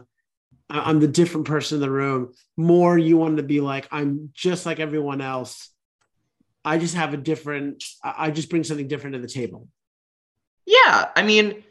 I'm 0.70 1.00
the 1.00 1.08
different 1.08 1.48
person 1.48 1.78
in 1.78 1.82
the 1.82 1.89
room. 1.89 2.34
More, 2.56 2.98
you 2.98 3.18
want 3.18 3.38
to 3.38 3.44
be 3.44 3.60
like 3.60 3.88
I'm 3.92 4.32
just 4.34 4.66
like 4.66 4.80
everyone 4.80 5.22
else. 5.22 5.70
I 6.63 6.78
just 6.78 6.96
have 6.96 7.13
a 7.13 7.18
different. 7.18 7.84
I 8.04 8.32
just 8.32 8.50
bring 8.50 8.63
something 8.63 8.88
different 8.88 9.16
to 9.16 9.22
the 9.22 9.28
table. 9.28 9.68
Yeah, 10.66 11.10
I 11.16 11.24
mean, 11.24 11.63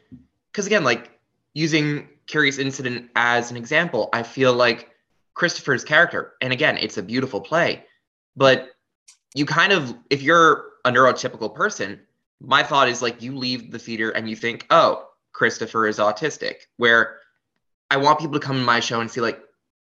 because 0.51 0.67
again, 0.67 0.83
like 0.83 1.11
using 1.53 2.09
Curious 2.27 2.57
Incident 2.57 3.09
as 3.15 3.51
an 3.51 3.57
example, 3.57 4.09
I 4.11 4.23
feel 4.23 4.53
like 4.53 4.89
Christopher's 5.33 5.85
character, 5.85 6.33
and 6.41 6.51
again, 6.51 6.77
it's 6.77 6.97
a 6.97 7.03
beautiful 7.03 7.39
play, 7.39 7.85
but 8.35 8.69
you 9.35 9.45
kind 9.45 9.71
of, 9.71 9.95
if 10.09 10.21
you're 10.21 10.65
a 10.83 10.91
neurotypical 10.91 11.53
person, 11.53 12.01
my 12.41 12.63
thought 12.63 12.89
is 12.89 13.01
like 13.01 13.21
you 13.21 13.37
leave 13.37 13.71
the 13.71 13.79
theater 13.79 14.11
and 14.11 14.29
you 14.29 14.35
think, 14.35 14.65
oh, 14.69 15.05
Christopher 15.33 15.87
is 15.87 15.99
autistic, 15.99 16.55
where 16.77 17.17
I 17.89 17.97
want 17.97 18.19
people 18.19 18.39
to 18.39 18.45
come 18.45 18.57
to 18.57 18.63
my 18.63 18.79
show 18.79 19.01
and 19.01 19.09
see 19.09 19.21
like 19.21 19.39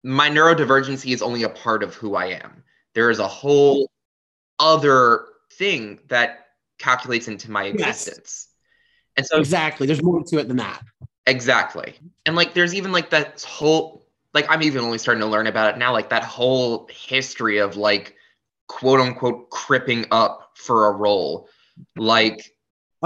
my 0.02 0.28
neurodivergency 0.28 1.12
is 1.12 1.22
only 1.22 1.42
a 1.42 1.48
part 1.48 1.82
of 1.82 1.94
who 1.94 2.14
I 2.14 2.26
am. 2.26 2.62
There 2.94 3.10
is 3.10 3.18
a 3.18 3.28
whole 3.28 3.90
other 4.58 5.26
thing 5.52 6.00
that 6.08 6.46
calculates 6.78 7.28
into 7.28 7.50
my 7.50 7.64
existence. 7.64 8.48
Yes. 8.48 8.48
And 9.16 9.26
so 9.26 9.38
exactly, 9.38 9.86
there's 9.86 10.02
more 10.02 10.22
to 10.22 10.38
it 10.38 10.48
than 10.48 10.56
that. 10.58 10.82
Exactly. 11.26 11.94
And 12.26 12.36
like 12.36 12.54
there's 12.54 12.74
even 12.74 12.92
like 12.92 13.10
that 13.10 13.42
whole 13.42 14.04
like 14.34 14.46
I'm 14.50 14.62
even 14.62 14.84
only 14.84 14.98
starting 14.98 15.20
to 15.20 15.26
learn 15.28 15.46
about 15.46 15.74
it 15.74 15.78
now, 15.78 15.92
like 15.92 16.10
that 16.10 16.24
whole 16.24 16.88
history 16.90 17.58
of 17.58 17.76
like 17.76 18.16
quote 18.66 19.00
unquote 19.00 19.50
cripping 19.50 20.06
up 20.10 20.50
for 20.54 20.86
a 20.86 20.92
role. 20.92 21.48
Like 21.96 22.54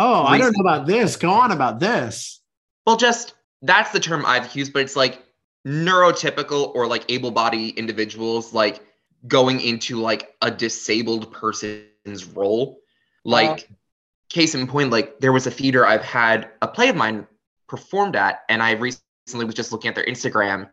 Oh, 0.01 0.23
I 0.23 0.39
don't 0.39 0.57
know 0.57 0.61
about 0.61 0.87
this. 0.87 1.17
Go 1.17 1.31
on 1.31 1.51
about 1.51 1.81
this. 1.81 2.41
Well, 2.87 2.97
just 2.97 3.35
that's 3.63 3.91
the 3.91 3.99
term 3.99 4.25
I've 4.25 4.55
used, 4.55 4.73
but 4.73 4.83
it's 4.83 4.95
like 4.95 5.25
neurotypical 5.67 6.73
or 6.75 6.87
like 6.87 7.05
able-bodied 7.09 7.77
individuals 7.77 8.55
like 8.55 8.81
going 9.27 9.61
into 9.61 10.01
like 10.01 10.37
a 10.41 10.53
disabled 10.53 11.33
person's 11.33 12.25
role. 12.27 12.79
Like 13.25 13.69
uh, 13.69 13.75
case 14.29 14.55
in 14.55 14.69
point, 14.69 14.91
like 14.91 15.19
there 15.19 15.33
was 15.33 15.49
a 15.49 15.51
theater 15.51 15.85
I've 15.85 16.05
had 16.05 16.49
a 16.63 16.69
play 16.69 16.89
of 16.89 16.95
mine 16.95 17.27
performed 17.69 18.15
at, 18.15 18.43
and 18.49 18.63
I 18.63 18.73
recently 18.73 19.45
was 19.45 19.55
just 19.57 19.73
looking 19.73 19.89
at 19.89 19.97
their 19.97 20.07
Instagram, 20.07 20.71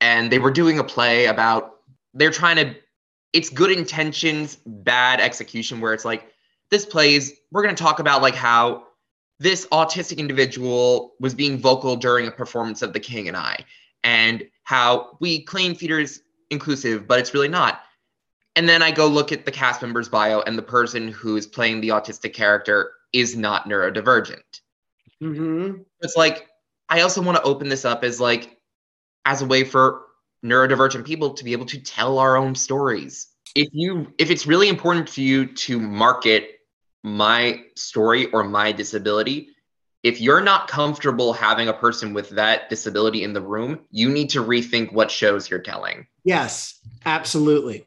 and 0.00 0.30
they 0.30 0.40
were 0.40 0.50
doing 0.50 0.80
a 0.80 0.84
play 0.84 1.26
about 1.26 1.76
they're 2.14 2.32
trying 2.32 2.56
to. 2.56 2.74
It's 3.32 3.48
good 3.48 3.70
intentions, 3.70 4.58
bad 4.66 5.20
execution, 5.20 5.80
where 5.80 5.94
it's 5.94 6.04
like 6.04 6.29
this 6.70 6.86
plays. 6.86 7.32
We're 7.50 7.62
going 7.62 7.74
to 7.74 7.82
talk 7.82 7.98
about 7.98 8.22
like 8.22 8.34
how 8.34 8.84
this 9.38 9.66
autistic 9.68 10.18
individual 10.18 11.14
was 11.18 11.34
being 11.34 11.58
vocal 11.58 11.96
during 11.96 12.28
a 12.28 12.30
performance 12.30 12.82
of 12.82 12.92
The 12.92 13.00
King 13.00 13.28
and 13.28 13.36
I, 13.36 13.64
and 14.04 14.46
how 14.62 15.16
we 15.20 15.42
claim 15.42 15.74
theater 15.74 15.98
is 15.98 16.22
inclusive, 16.50 17.06
but 17.08 17.18
it's 17.18 17.34
really 17.34 17.48
not. 17.48 17.80
And 18.56 18.68
then 18.68 18.82
I 18.82 18.90
go 18.90 19.06
look 19.06 19.32
at 19.32 19.44
the 19.44 19.52
cast 19.52 19.80
member's 19.80 20.08
bio, 20.08 20.42
and 20.42 20.58
the 20.58 20.62
person 20.62 21.08
who 21.08 21.36
is 21.36 21.46
playing 21.46 21.80
the 21.80 21.88
autistic 21.88 22.34
character 22.34 22.92
is 23.12 23.36
not 23.36 23.68
neurodivergent. 23.68 24.60
Mm-hmm. 25.22 25.82
It's 26.00 26.16
like 26.16 26.48
I 26.88 27.00
also 27.02 27.22
want 27.22 27.36
to 27.36 27.42
open 27.42 27.68
this 27.68 27.84
up 27.84 28.04
as 28.04 28.20
like 28.20 28.58
as 29.24 29.42
a 29.42 29.46
way 29.46 29.64
for 29.64 30.02
neurodivergent 30.44 31.04
people 31.04 31.34
to 31.34 31.44
be 31.44 31.52
able 31.52 31.66
to 31.66 31.80
tell 31.80 32.18
our 32.18 32.36
own 32.36 32.54
stories. 32.54 33.28
If 33.54 33.68
you 33.72 34.12
if 34.18 34.30
it's 34.30 34.46
really 34.46 34.68
important 34.68 35.08
to 35.08 35.22
you 35.22 35.46
to 35.46 35.78
market 35.80 36.59
my 37.02 37.62
story 37.76 38.26
or 38.26 38.44
my 38.44 38.72
disability, 38.72 39.48
if 40.02 40.20
you're 40.20 40.40
not 40.40 40.68
comfortable 40.68 41.32
having 41.32 41.68
a 41.68 41.74
person 41.74 42.14
with 42.14 42.30
that 42.30 42.70
disability 42.70 43.22
in 43.22 43.32
the 43.32 43.40
room, 43.40 43.80
you 43.90 44.08
need 44.08 44.30
to 44.30 44.42
rethink 44.42 44.92
what 44.92 45.10
shows 45.10 45.50
you're 45.50 45.60
telling. 45.60 46.06
Yes, 46.24 46.80
absolutely. 47.04 47.86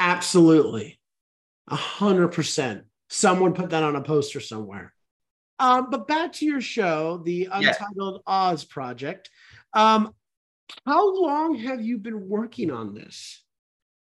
Absolutely. 0.00 0.98
A 1.68 1.76
hundred 1.76 2.28
percent. 2.28 2.84
Someone 3.08 3.54
put 3.54 3.70
that 3.70 3.82
on 3.82 3.96
a 3.96 4.02
poster 4.02 4.40
somewhere. 4.40 4.92
Um, 5.58 5.88
but 5.90 6.06
back 6.06 6.32
to 6.34 6.44
your 6.44 6.60
show, 6.60 7.22
the 7.24 7.48
Untitled 7.50 8.22
yeah. 8.26 8.32
Oz 8.32 8.64
Project. 8.64 9.30
Um, 9.72 10.14
how 10.84 11.22
long 11.22 11.54
have 11.56 11.80
you 11.80 11.98
been 11.98 12.28
working 12.28 12.70
on 12.70 12.94
this? 12.94 13.42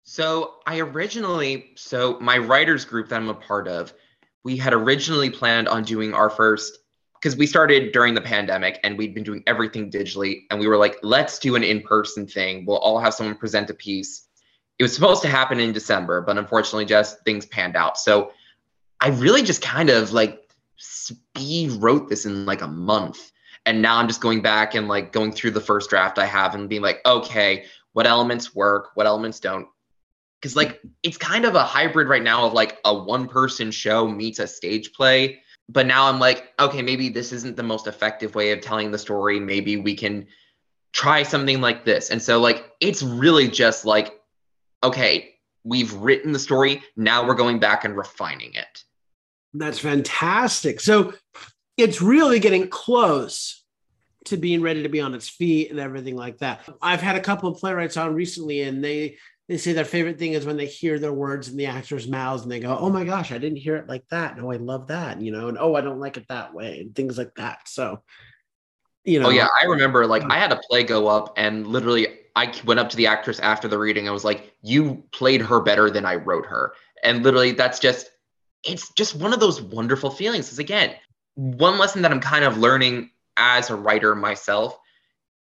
So 0.02 0.56
I 0.66 0.80
originally, 0.80 1.72
so 1.76 2.18
my 2.20 2.38
writers 2.38 2.84
group 2.84 3.08
that 3.08 3.16
I'm 3.16 3.28
a 3.28 3.34
part 3.34 3.68
of, 3.68 3.92
we 4.44 4.56
had 4.56 4.72
originally 4.74 5.30
planned 5.30 5.66
on 5.68 5.82
doing 5.82 6.14
our 6.14 6.30
first 6.30 6.78
because 7.14 7.36
we 7.36 7.46
started 7.46 7.92
during 7.92 8.12
the 8.12 8.20
pandemic 8.20 8.78
and 8.84 8.98
we'd 8.98 9.14
been 9.14 9.24
doing 9.24 9.42
everything 9.46 9.90
digitally 9.90 10.42
and 10.50 10.60
we 10.60 10.68
were 10.68 10.76
like 10.76 10.96
let's 11.02 11.38
do 11.38 11.56
an 11.56 11.64
in-person 11.64 12.26
thing. 12.26 12.66
We'll 12.66 12.78
all 12.78 12.98
have 13.00 13.14
someone 13.14 13.36
present 13.36 13.70
a 13.70 13.74
piece. 13.74 14.28
It 14.78 14.82
was 14.82 14.94
supposed 14.94 15.22
to 15.22 15.28
happen 15.28 15.58
in 15.58 15.72
december 15.72 16.20
but 16.20 16.38
unfortunately 16.38 16.84
just 16.84 17.24
things 17.24 17.46
panned 17.46 17.76
out. 17.76 17.98
So 17.98 18.32
i 19.00 19.08
really 19.08 19.42
just 19.42 19.62
kind 19.62 19.90
of 19.90 20.12
like 20.12 20.40
speed 20.76 21.72
wrote 21.72 22.08
this 22.08 22.26
in 22.26 22.46
like 22.46 22.62
a 22.62 22.68
month. 22.68 23.32
And 23.66 23.80
now 23.80 23.96
i'm 23.96 24.06
just 24.06 24.20
going 24.20 24.42
back 24.42 24.74
and 24.74 24.88
like 24.88 25.10
going 25.10 25.32
through 25.32 25.52
the 25.52 25.60
first 25.60 25.88
draft 25.88 26.18
i 26.18 26.26
have 26.26 26.54
and 26.54 26.68
being 26.68 26.82
like 26.82 27.00
okay 27.06 27.64
what 27.94 28.06
elements 28.06 28.54
work 28.54 28.90
what 28.94 29.06
elements 29.06 29.40
don't 29.40 29.68
because 30.44 30.56
like 30.56 30.82
it's 31.02 31.16
kind 31.16 31.46
of 31.46 31.54
a 31.54 31.64
hybrid 31.64 32.06
right 32.06 32.22
now 32.22 32.44
of 32.44 32.52
like 32.52 32.78
a 32.84 32.94
one 32.94 33.26
person 33.26 33.70
show 33.70 34.06
meets 34.06 34.38
a 34.38 34.46
stage 34.46 34.92
play. 34.92 35.40
But 35.70 35.86
now 35.86 36.06
i'm 36.06 36.20
like 36.20 36.52
okay 36.60 36.82
maybe 36.82 37.08
this 37.08 37.32
isn't 37.32 37.56
the 37.56 37.62
most 37.62 37.86
effective 37.86 38.34
way 38.34 38.52
of 38.52 38.60
telling 38.60 38.90
the 38.90 38.98
story. 38.98 39.40
Maybe 39.40 39.78
we 39.78 39.94
can 39.94 40.26
try 40.92 41.22
something 41.22 41.62
like 41.62 41.86
this. 41.86 42.10
And 42.10 42.20
so 42.22 42.40
like 42.40 42.70
it's 42.80 43.02
really 43.02 43.48
just 43.48 43.86
like 43.86 44.20
okay 44.82 45.36
we've 45.64 45.94
written 45.94 46.32
the 46.32 46.38
story. 46.38 46.82
Now 46.94 47.26
we're 47.26 47.36
going 47.36 47.58
back 47.58 47.86
and 47.86 47.96
refining 47.96 48.52
it. 48.52 48.84
That's 49.54 49.78
fantastic. 49.78 50.78
So 50.78 51.14
it's 51.78 52.02
really 52.02 52.38
getting 52.38 52.68
close 52.68 53.64
to 54.26 54.36
being 54.36 54.60
ready 54.60 54.82
to 54.82 54.88
be 54.90 55.00
on 55.00 55.14
its 55.14 55.28
feet 55.28 55.70
and 55.70 55.80
everything 55.80 56.16
like 56.16 56.38
that. 56.38 56.68
I've 56.82 57.00
had 57.00 57.16
a 57.16 57.20
couple 57.20 57.48
of 57.48 57.58
playwrights 57.58 57.96
on 57.96 58.14
recently 58.14 58.62
and 58.62 58.84
they 58.84 59.16
they 59.48 59.58
say 59.58 59.72
their 59.72 59.84
favorite 59.84 60.18
thing 60.18 60.32
is 60.32 60.46
when 60.46 60.56
they 60.56 60.66
hear 60.66 60.98
their 60.98 61.12
words 61.12 61.48
in 61.48 61.56
the 61.56 61.66
actors' 61.66 62.08
mouths 62.08 62.42
and 62.42 62.50
they 62.50 62.60
go, 62.60 62.76
"Oh 62.78 62.88
my 62.90 63.04
gosh, 63.04 63.30
I 63.30 63.38
didn't 63.38 63.58
hear 63.58 63.76
it 63.76 63.88
like 63.88 64.08
that. 64.08 64.36
No, 64.38 64.50
I 64.50 64.56
love 64.56 64.88
that." 64.88 65.20
You 65.20 65.32
know, 65.32 65.48
and 65.48 65.58
oh, 65.58 65.74
I 65.74 65.82
don't 65.82 66.00
like 66.00 66.16
it 66.16 66.28
that 66.28 66.54
way, 66.54 66.80
and 66.80 66.94
things 66.94 67.18
like 67.18 67.34
that. 67.36 67.68
So, 67.68 68.02
you 69.04 69.20
know. 69.20 69.26
Oh 69.26 69.30
yeah, 69.30 69.48
I 69.60 69.66
remember. 69.66 70.06
Like 70.06 70.24
I 70.30 70.38
had 70.38 70.52
a 70.52 70.60
play 70.68 70.82
go 70.82 71.08
up, 71.08 71.34
and 71.36 71.66
literally, 71.66 72.08
I 72.34 72.54
went 72.64 72.80
up 72.80 72.88
to 72.90 72.96
the 72.96 73.06
actress 73.06 73.38
after 73.40 73.68
the 73.68 73.78
reading. 73.78 74.08
I 74.08 74.12
was 74.12 74.24
like, 74.24 74.54
"You 74.62 75.04
played 75.12 75.42
her 75.42 75.60
better 75.60 75.90
than 75.90 76.06
I 76.06 76.14
wrote 76.14 76.46
her," 76.46 76.72
and 77.02 77.22
literally, 77.22 77.52
that's 77.52 77.78
just. 77.78 78.10
It's 78.66 78.90
just 78.94 79.14
one 79.14 79.34
of 79.34 79.40
those 79.40 79.60
wonderful 79.60 80.10
feelings. 80.10 80.46
Because 80.46 80.58
again, 80.58 80.94
one 81.34 81.76
lesson 81.76 82.00
that 82.00 82.10
I'm 82.10 82.20
kind 82.20 82.46
of 82.46 82.56
learning 82.56 83.10
as 83.36 83.68
a 83.68 83.76
writer 83.76 84.14
myself 84.14 84.78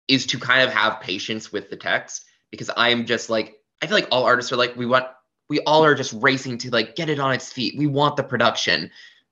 is 0.09 0.25
to 0.25 0.37
kind 0.37 0.67
of 0.67 0.73
have 0.73 0.99
patience 0.99 1.49
with 1.49 1.69
the 1.69 1.77
text 1.77 2.25
because 2.51 2.69
I'm 2.75 3.05
just 3.05 3.29
like 3.29 3.55
I 3.85 3.87
feel 3.87 3.97
like 3.97 4.07
all 4.09 4.23
artists 4.23 4.51
are 4.51 4.55
like, 4.55 4.75
we 4.75 4.87
want, 4.87 5.05
we 5.47 5.59
all 5.59 5.85
are 5.85 5.93
just 5.93 6.11
racing 6.13 6.57
to 6.57 6.71
like 6.71 6.95
get 6.95 7.07
it 7.07 7.19
on 7.19 7.33
its 7.33 7.53
feet. 7.53 7.77
We 7.77 7.85
want 7.85 8.17
the 8.17 8.23
production. 8.23 8.89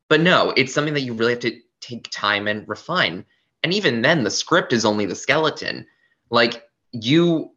But 0.09 0.21
no, 0.21 0.53
it's 0.55 0.71
something 0.71 0.93
that 0.93 1.01
you 1.01 1.15
really 1.15 1.31
have 1.31 1.41
to 1.41 1.59
take 1.81 2.07
time 2.11 2.47
and 2.47 2.69
refine. 2.69 3.25
And 3.63 3.73
even 3.73 4.03
then, 4.03 4.23
the 4.23 4.29
script 4.29 4.71
is 4.71 4.85
only 4.85 5.07
the 5.07 5.15
skeleton. 5.15 5.87
Like 6.29 6.65
you, 6.91 7.53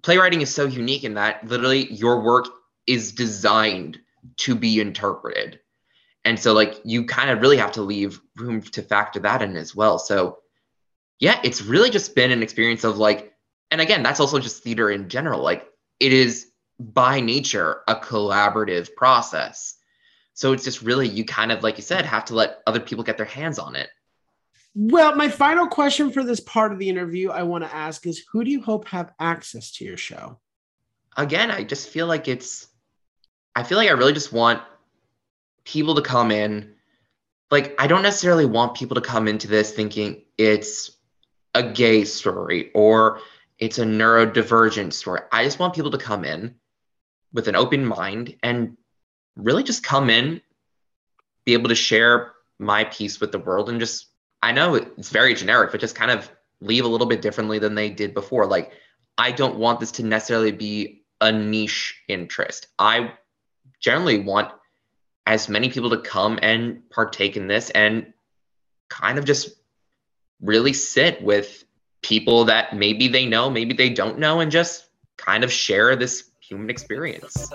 playwriting 0.00 0.40
is 0.40 0.54
so 0.54 0.64
unique 0.64 1.04
in 1.04 1.12
that 1.14 1.46
literally 1.46 1.92
your 1.92 2.22
work 2.22 2.46
is 2.86 3.12
designed 3.12 3.98
to 4.38 4.54
be 4.54 4.80
interpreted. 4.80 5.60
And 6.24 6.40
so, 6.40 6.54
like, 6.54 6.80
you 6.82 7.04
kind 7.04 7.28
of 7.28 7.42
really 7.42 7.58
have 7.58 7.72
to 7.72 7.82
leave 7.82 8.22
room 8.36 8.62
to 8.62 8.80
factor 8.80 9.20
that 9.20 9.42
in 9.42 9.54
as 9.54 9.76
well. 9.76 9.98
So, 9.98 10.38
yeah, 11.18 11.38
it's 11.44 11.60
really 11.60 11.90
just 11.90 12.14
been 12.14 12.30
an 12.30 12.42
experience 12.42 12.84
of 12.84 12.96
like, 12.96 13.34
and 13.70 13.82
again, 13.82 14.02
that's 14.02 14.20
also 14.20 14.38
just 14.38 14.62
theater 14.62 14.90
in 14.90 15.10
general. 15.10 15.42
Like, 15.42 15.68
it 16.02 16.12
is 16.12 16.48
by 16.80 17.20
nature 17.20 17.82
a 17.86 17.94
collaborative 17.94 18.92
process. 18.96 19.76
So 20.34 20.52
it's 20.52 20.64
just 20.64 20.82
really, 20.82 21.08
you 21.08 21.24
kind 21.24 21.52
of, 21.52 21.62
like 21.62 21.76
you 21.76 21.82
said, 21.84 22.04
have 22.04 22.24
to 22.24 22.34
let 22.34 22.58
other 22.66 22.80
people 22.80 23.04
get 23.04 23.16
their 23.16 23.26
hands 23.26 23.60
on 23.60 23.76
it. 23.76 23.88
Well, 24.74 25.14
my 25.14 25.28
final 25.28 25.68
question 25.68 26.10
for 26.10 26.24
this 26.24 26.40
part 26.40 26.72
of 26.72 26.80
the 26.80 26.88
interview 26.88 27.30
I 27.30 27.44
want 27.44 27.62
to 27.62 27.72
ask 27.72 28.04
is 28.06 28.24
who 28.32 28.42
do 28.42 28.50
you 28.50 28.62
hope 28.62 28.88
have 28.88 29.12
access 29.20 29.70
to 29.72 29.84
your 29.84 29.96
show? 29.96 30.40
Again, 31.16 31.52
I 31.52 31.62
just 31.62 31.88
feel 31.88 32.08
like 32.08 32.26
it's, 32.26 32.66
I 33.54 33.62
feel 33.62 33.78
like 33.78 33.88
I 33.88 33.92
really 33.92 34.14
just 34.14 34.32
want 34.32 34.60
people 35.64 35.94
to 35.94 36.02
come 36.02 36.32
in. 36.32 36.74
Like, 37.50 37.80
I 37.80 37.86
don't 37.86 38.02
necessarily 38.02 38.46
want 38.46 38.74
people 38.74 38.96
to 38.96 39.02
come 39.02 39.28
into 39.28 39.46
this 39.46 39.72
thinking 39.72 40.22
it's 40.36 40.96
a 41.54 41.62
gay 41.62 42.04
story 42.04 42.72
or 42.74 43.20
it's 43.62 43.78
a 43.78 43.84
neurodivergent 43.84 44.92
story. 44.92 45.20
I 45.30 45.44
just 45.44 45.60
want 45.60 45.72
people 45.72 45.92
to 45.92 45.98
come 45.98 46.24
in 46.24 46.56
with 47.32 47.46
an 47.46 47.54
open 47.54 47.86
mind 47.86 48.34
and 48.42 48.76
really 49.36 49.62
just 49.62 49.84
come 49.84 50.10
in, 50.10 50.40
be 51.44 51.52
able 51.52 51.68
to 51.68 51.76
share 51.76 52.32
my 52.58 52.82
piece 52.82 53.20
with 53.20 53.30
the 53.30 53.38
world 53.38 53.68
and 53.68 53.78
just 53.78 54.08
I 54.42 54.50
know 54.50 54.74
it's 54.74 55.10
very 55.10 55.34
generic, 55.34 55.70
but 55.70 55.80
just 55.80 55.94
kind 55.94 56.10
of 56.10 56.28
leave 56.60 56.84
a 56.84 56.88
little 56.88 57.06
bit 57.06 57.22
differently 57.22 57.60
than 57.60 57.76
they 57.76 57.88
did 57.88 58.14
before. 58.14 58.46
Like 58.46 58.72
I 59.16 59.30
don't 59.30 59.58
want 59.58 59.78
this 59.78 59.92
to 59.92 60.02
necessarily 60.02 60.50
be 60.50 61.04
a 61.20 61.30
niche 61.30 62.02
interest. 62.08 62.66
I 62.80 63.12
generally 63.78 64.18
want 64.18 64.50
as 65.24 65.48
many 65.48 65.68
people 65.68 65.90
to 65.90 65.98
come 65.98 66.36
and 66.42 66.90
partake 66.90 67.36
in 67.36 67.46
this 67.46 67.70
and 67.70 68.12
kind 68.88 69.18
of 69.18 69.24
just 69.24 69.50
really 70.40 70.72
sit 70.72 71.22
with 71.22 71.64
people 72.02 72.44
that 72.44 72.76
maybe 72.76 73.08
they 73.08 73.24
know, 73.26 73.48
maybe 73.48 73.74
they 73.74 73.88
don't 73.88 74.18
know, 74.18 74.40
and 74.40 74.50
just 74.50 74.86
kind 75.16 75.44
of 75.44 75.52
share 75.52 75.96
this 75.96 76.30
human 76.40 76.68
experience. 76.68 77.50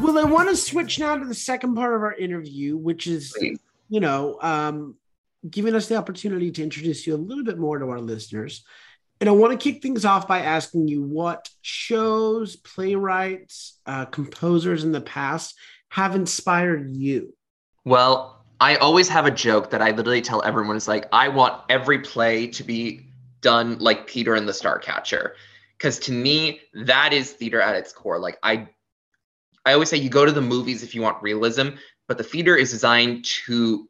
Well, 0.00 0.18
I 0.18 0.24
want 0.24 0.48
to 0.48 0.56
switch 0.56 0.98
now 0.98 1.16
to 1.16 1.24
the 1.24 1.34
second 1.34 1.74
part 1.74 1.94
of 1.94 2.02
our 2.02 2.14
interview, 2.14 2.76
which 2.76 3.06
is, 3.06 3.34
Please. 3.36 3.58
you 3.88 4.00
know, 4.00 4.38
um, 4.40 4.96
giving 5.48 5.74
us 5.74 5.88
the 5.88 5.96
opportunity 5.96 6.50
to 6.52 6.62
introduce 6.62 7.06
you 7.06 7.14
a 7.14 7.16
little 7.16 7.44
bit 7.44 7.58
more 7.58 7.78
to 7.78 7.88
our 7.88 8.00
listeners. 8.00 8.64
And 9.20 9.28
I 9.28 9.32
want 9.32 9.52
to 9.52 9.72
kick 9.72 9.82
things 9.82 10.04
off 10.04 10.26
by 10.26 10.40
asking 10.40 10.88
you 10.88 11.02
what 11.02 11.48
shows, 11.60 12.56
playwrights, 12.56 13.78
uh, 13.86 14.06
composers 14.06 14.84
in 14.84 14.92
the 14.92 15.00
past 15.00 15.54
have 15.90 16.14
inspired 16.14 16.96
you. 16.96 17.34
Well, 17.84 18.44
I 18.60 18.76
always 18.76 19.08
have 19.08 19.26
a 19.26 19.30
joke 19.30 19.70
that 19.70 19.82
I 19.82 19.90
literally 19.90 20.22
tell 20.22 20.42
everyone 20.42 20.76
is 20.76 20.88
like, 20.88 21.06
I 21.12 21.28
want 21.28 21.62
every 21.68 21.98
play 22.00 22.46
to 22.48 22.64
be 22.64 23.12
done 23.40 23.78
like 23.78 24.06
Peter 24.06 24.34
and 24.34 24.48
the 24.48 24.52
Starcatcher. 24.52 25.32
Because 25.76 25.98
to 26.00 26.12
me, 26.12 26.60
that 26.74 27.12
is 27.12 27.32
theater 27.32 27.60
at 27.60 27.74
its 27.74 27.92
core. 27.92 28.18
Like 28.18 28.38
I 28.42 28.68
I 29.64 29.72
always 29.72 29.88
say 29.88 29.96
you 29.96 30.10
go 30.10 30.24
to 30.24 30.32
the 30.32 30.40
movies 30.40 30.82
if 30.82 30.94
you 30.94 31.02
want 31.02 31.22
realism, 31.22 31.70
but 32.08 32.18
the 32.18 32.24
theater 32.24 32.56
is 32.56 32.70
designed 32.70 33.24
to 33.46 33.88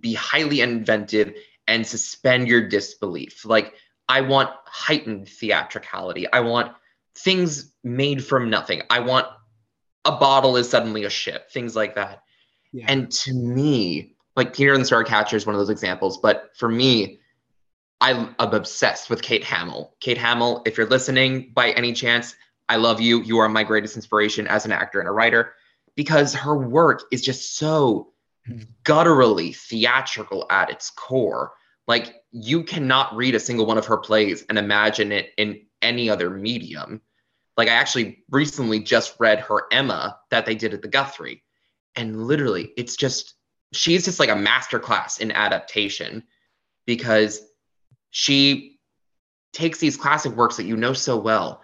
be 0.00 0.14
highly 0.14 0.60
inventive 0.60 1.34
and 1.66 1.86
suspend 1.86 2.48
your 2.48 2.68
disbelief. 2.68 3.44
Like 3.44 3.74
I 4.08 4.22
want 4.22 4.50
heightened 4.66 5.28
theatricality. 5.28 6.30
I 6.32 6.40
want 6.40 6.72
things 7.14 7.72
made 7.84 8.24
from 8.24 8.50
nothing. 8.50 8.82
I 8.90 9.00
want 9.00 9.26
a 10.04 10.12
bottle 10.12 10.56
is 10.56 10.68
suddenly 10.68 11.04
a 11.04 11.10
ship, 11.10 11.50
things 11.50 11.76
like 11.76 11.94
that. 11.94 12.22
Yeah. 12.72 12.86
And 12.88 13.10
to 13.10 13.34
me, 13.34 14.14
like 14.36 14.54
Peter 14.54 14.72
and 14.72 14.84
the 14.84 14.88
Starcatcher 14.88 15.34
is 15.34 15.46
one 15.46 15.54
of 15.54 15.60
those 15.60 15.70
examples, 15.70 16.18
but 16.18 16.50
for 16.56 16.68
me, 16.68 17.20
I'm 18.00 18.34
obsessed 18.38 19.10
with 19.10 19.20
Kate 19.20 19.44
Hamill. 19.44 19.94
Kate 20.00 20.16
Hamill, 20.16 20.62
if 20.64 20.78
you're 20.78 20.88
listening 20.88 21.52
by 21.54 21.70
any 21.72 21.92
chance, 21.92 22.34
I 22.68 22.76
love 22.76 23.00
you. 23.00 23.20
You 23.22 23.38
are 23.38 23.48
my 23.48 23.62
greatest 23.62 23.96
inspiration 23.96 24.46
as 24.46 24.64
an 24.64 24.72
actor 24.72 25.00
and 25.00 25.08
a 25.08 25.12
writer 25.12 25.52
because 25.96 26.32
her 26.32 26.56
work 26.56 27.02
is 27.12 27.20
just 27.20 27.56
so 27.56 28.12
gutturally 28.84 29.52
theatrical 29.52 30.46
at 30.50 30.70
its 30.70 30.90
core. 30.90 31.52
Like 31.86 32.22
you 32.30 32.62
cannot 32.62 33.14
read 33.16 33.34
a 33.34 33.40
single 33.40 33.66
one 33.66 33.78
of 33.78 33.86
her 33.86 33.98
plays 33.98 34.44
and 34.48 34.58
imagine 34.58 35.12
it 35.12 35.30
in 35.36 35.62
any 35.82 36.08
other 36.10 36.30
medium. 36.30 37.00
Like 37.56 37.68
I 37.68 37.72
actually 37.72 38.24
recently 38.30 38.80
just 38.80 39.16
read 39.18 39.40
her 39.40 39.66
Emma 39.72 40.18
that 40.30 40.46
they 40.46 40.54
did 40.54 40.74
at 40.74 40.82
the 40.82 40.88
Guthrie. 40.88 41.42
And 41.96 42.26
literally, 42.26 42.72
it's 42.76 42.96
just 42.96 43.34
she's 43.72 44.04
just 44.04 44.20
like 44.20 44.28
a 44.28 44.34
masterclass 44.34 45.20
in 45.20 45.32
adaptation 45.32 46.24
because 46.86 47.40
she 48.10 48.78
takes 49.52 49.78
these 49.78 49.96
classic 49.96 50.32
works 50.32 50.56
that 50.56 50.64
you 50.66 50.76
know 50.76 50.92
so 50.92 51.16
well 51.16 51.62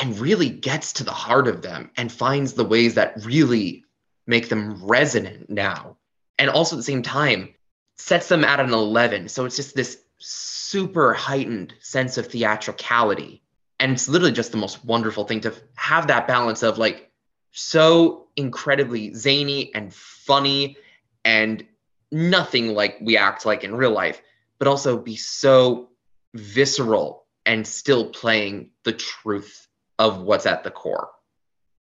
and 0.00 0.18
really 0.18 0.48
gets 0.48 0.94
to 0.94 1.04
the 1.04 1.12
heart 1.12 1.48
of 1.48 1.62
them 1.62 1.90
and 1.96 2.10
finds 2.10 2.54
the 2.54 2.64
ways 2.64 2.94
that 2.94 3.24
really 3.24 3.84
make 4.26 4.48
them 4.48 4.84
resonant 4.84 5.50
now. 5.50 5.96
And 6.40 6.48
also 6.48 6.74
at 6.74 6.78
the 6.78 6.84
same 6.84 7.02
time, 7.02 7.54
sets 7.98 8.28
them 8.28 8.44
at 8.44 8.60
an 8.60 8.72
11. 8.72 9.28
So 9.28 9.44
it's 9.44 9.56
just 9.56 9.76
this 9.76 10.02
super 10.16 11.12
heightened 11.12 11.74
sense 11.80 12.16
of 12.16 12.28
theatricality. 12.28 13.42
And 13.78 13.92
it's 13.92 14.08
literally 14.08 14.32
just 14.32 14.50
the 14.50 14.56
most 14.56 14.82
wonderful 14.82 15.26
thing 15.26 15.42
to 15.42 15.54
have 15.76 16.06
that 16.06 16.26
balance 16.26 16.62
of 16.62 16.78
like 16.78 17.12
so 17.52 18.28
incredibly 18.36 19.12
zany 19.12 19.72
and 19.74 19.92
funny 19.92 20.78
and 21.26 21.62
nothing 22.10 22.74
like 22.74 22.96
we 23.02 23.18
act 23.18 23.44
like 23.44 23.62
in 23.62 23.74
real 23.74 23.90
life, 23.90 24.22
but 24.58 24.66
also 24.66 24.96
be 24.96 25.16
so 25.16 25.90
visceral 26.32 27.26
and 27.44 27.66
still 27.66 28.08
playing 28.08 28.70
the 28.84 28.92
truth 28.92 29.66
of 29.98 30.22
what's 30.22 30.46
at 30.46 30.64
the 30.64 30.70
core. 30.70 31.10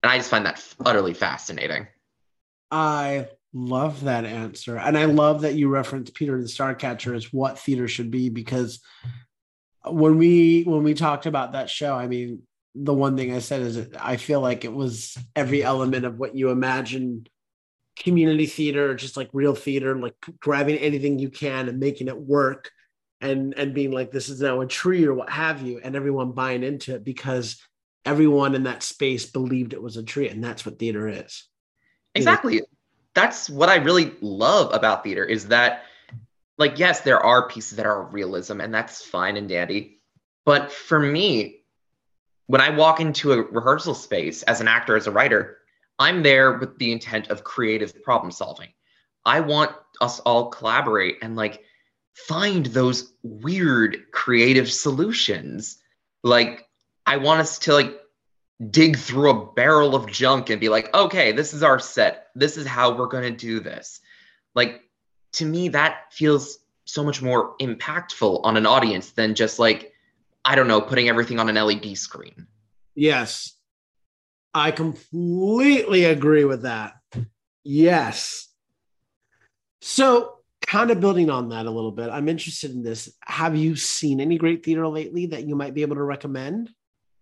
And 0.04 0.12
I 0.12 0.18
just 0.18 0.30
find 0.30 0.46
that 0.46 0.64
utterly 0.86 1.16
fascinating. 1.16 1.88
I 2.70 3.30
love 3.54 4.04
that 4.06 4.26
answer. 4.26 4.78
And 4.78 4.98
I 4.98 5.06
love 5.06 5.42
that 5.42 5.56
you 5.56 5.70
referenced 5.70 6.14
Peter 6.16 6.40
the 6.40 6.48
Starcatcher 6.48 7.16
as 7.16 7.32
what 7.32 7.60
theater 7.60 7.88
should 7.88 8.12
be 8.12 8.30
because 8.30 8.80
when 9.86 10.18
we 10.18 10.64
when 10.64 10.84
we 10.84 10.94
talked 10.94 11.26
about 11.26 11.54
that 11.54 11.70
show, 11.70 11.96
I 11.96 12.08
mean, 12.08 12.44
the 12.76 12.94
one 12.94 13.16
thing 13.16 13.34
I 13.34 13.40
said 13.40 13.62
is 13.62 13.88
I 14.00 14.18
feel 14.18 14.42
like 14.42 14.66
it 14.66 14.74
was 14.74 15.18
every 15.36 15.64
element 15.64 16.06
of 16.06 16.18
what 16.18 16.36
you 16.36 16.50
imagine 16.50 17.28
community 17.96 18.48
theater, 18.48 18.96
just 18.96 19.18
like 19.18 19.30
real 19.34 19.54
theater, 19.54 19.96
like 19.96 20.16
grabbing 20.40 20.78
anything 20.78 21.20
you 21.20 21.30
can 21.30 21.70
and 21.70 21.80
making 21.80 22.08
it 22.08 22.18
work 22.18 22.72
and 23.24 23.54
and 23.58 23.74
being 23.74 23.92
like 23.92 24.12
this 24.12 24.30
is 24.30 24.42
now 24.42 24.62
a 24.62 24.68
tree 24.68 25.06
or 25.06 25.14
what 25.14 25.30
have 25.30 25.62
you 25.62 25.80
and 25.82 25.96
everyone 25.96 26.34
buying 26.34 26.64
into 26.64 26.94
it 26.94 27.04
because 27.04 27.62
everyone 28.06 28.54
in 28.54 28.64
that 28.64 28.84
space 28.84 29.26
believed 29.26 29.74
it 29.74 29.82
was 29.82 29.98
a 29.98 30.04
tree 30.04 30.28
and 30.28 30.44
that's 30.44 30.66
what 30.66 30.78
theater 30.78 31.08
is 31.08 31.48
exactly 32.14 32.62
that's 33.16 33.50
what 33.50 33.70
i 33.70 33.76
really 33.76 34.14
love 34.22 34.74
about 34.74 35.04
theater 35.04 35.24
is 35.24 35.48
that 35.48 35.84
like 36.58 36.80
yes 36.80 37.02
there 37.02 37.20
are 37.20 37.48
pieces 37.48 37.78
that 37.78 37.86
are 37.86 38.04
realism 38.04 38.62
and 38.62 38.74
that's 38.74 39.04
fine 39.04 39.38
and 39.38 39.50
dandy. 39.50 40.00
But 40.46 40.72
for 40.72 41.00
me 41.00 41.62
when 42.48 42.62
i 42.62 42.70
walk 42.70 43.00
into 43.00 43.34
a 43.34 43.42
rehearsal 43.42 43.96
space 43.96 44.44
as 44.44 44.62
an 44.62 44.68
actor 44.68 44.96
as 44.96 45.08
a 45.08 45.12
writer 45.12 45.58
i'm 46.00 46.24
there 46.24 46.58
with 46.58 46.78
the 46.78 46.92
intent 46.92 47.30
of 47.30 47.44
creative 47.44 48.04
problem 48.04 48.32
solving. 48.32 48.70
I 49.26 49.40
want 49.40 49.72
us 50.02 50.20
all 50.22 50.50
collaborate 50.50 51.18
and 51.22 51.36
like 51.36 51.64
find 52.14 52.66
those 52.68 53.14
weird 53.24 54.12
creative 54.12 54.72
solutions. 54.72 55.78
Like 56.24 56.68
I 57.06 57.18
want 57.18 57.42
us 57.42 57.60
to 57.60 57.74
like 57.74 58.00
dig 58.72 58.98
through 58.98 59.30
a 59.30 59.54
barrel 59.54 59.96
of 59.96 60.08
junk 60.08 60.50
and 60.50 60.60
be 60.60 60.70
like, 60.70 60.94
okay, 60.94 61.32
this 61.32 61.54
is 61.54 61.64
our 61.64 61.80
set. 61.80 62.28
This 62.36 62.58
is 62.58 62.68
how 62.68 62.96
we're 62.96 63.08
going 63.08 63.24
to 63.24 63.32
do 63.32 63.60
this. 63.60 64.02
Like, 64.56 64.82
to 65.34 65.46
me, 65.46 65.70
that 65.70 66.14
feels 66.14 66.60
so 66.86 67.04
much 67.04 67.22
more 67.22 67.56
impactful 67.58 68.42
on 68.44 68.58
an 68.58 68.66
audience 68.66 69.12
than 69.12 69.36
just 69.36 69.60
like, 69.60 69.94
I 70.46 70.56
don't 70.56 70.68
know, 70.68 70.82
putting 70.82 71.10
everything 71.10 71.40
on 71.40 71.50
an 71.50 71.56
LED 71.56 71.98
screen. 71.98 72.48
Yes. 72.96 73.54
I 74.54 74.72
completely 74.72 76.06
agree 76.06 76.46
with 76.46 76.64
that. 76.64 76.94
Yes. 77.64 78.50
So, 79.82 80.38
kind 80.62 80.92
of 80.92 81.00
building 81.00 81.30
on 81.30 81.50
that 81.50 81.66
a 81.66 81.72
little 81.72 81.92
bit, 81.92 82.10
I'm 82.10 82.30
interested 82.30 82.72
in 82.72 82.84
this. 82.84 83.12
Have 83.22 83.56
you 83.56 83.76
seen 83.76 84.20
any 84.20 84.38
great 84.38 84.64
theater 84.64 84.88
lately 84.88 85.28
that 85.28 85.46
you 85.46 85.56
might 85.56 85.74
be 85.74 85.82
able 85.82 85.96
to 85.96 86.04
recommend? 86.04 86.70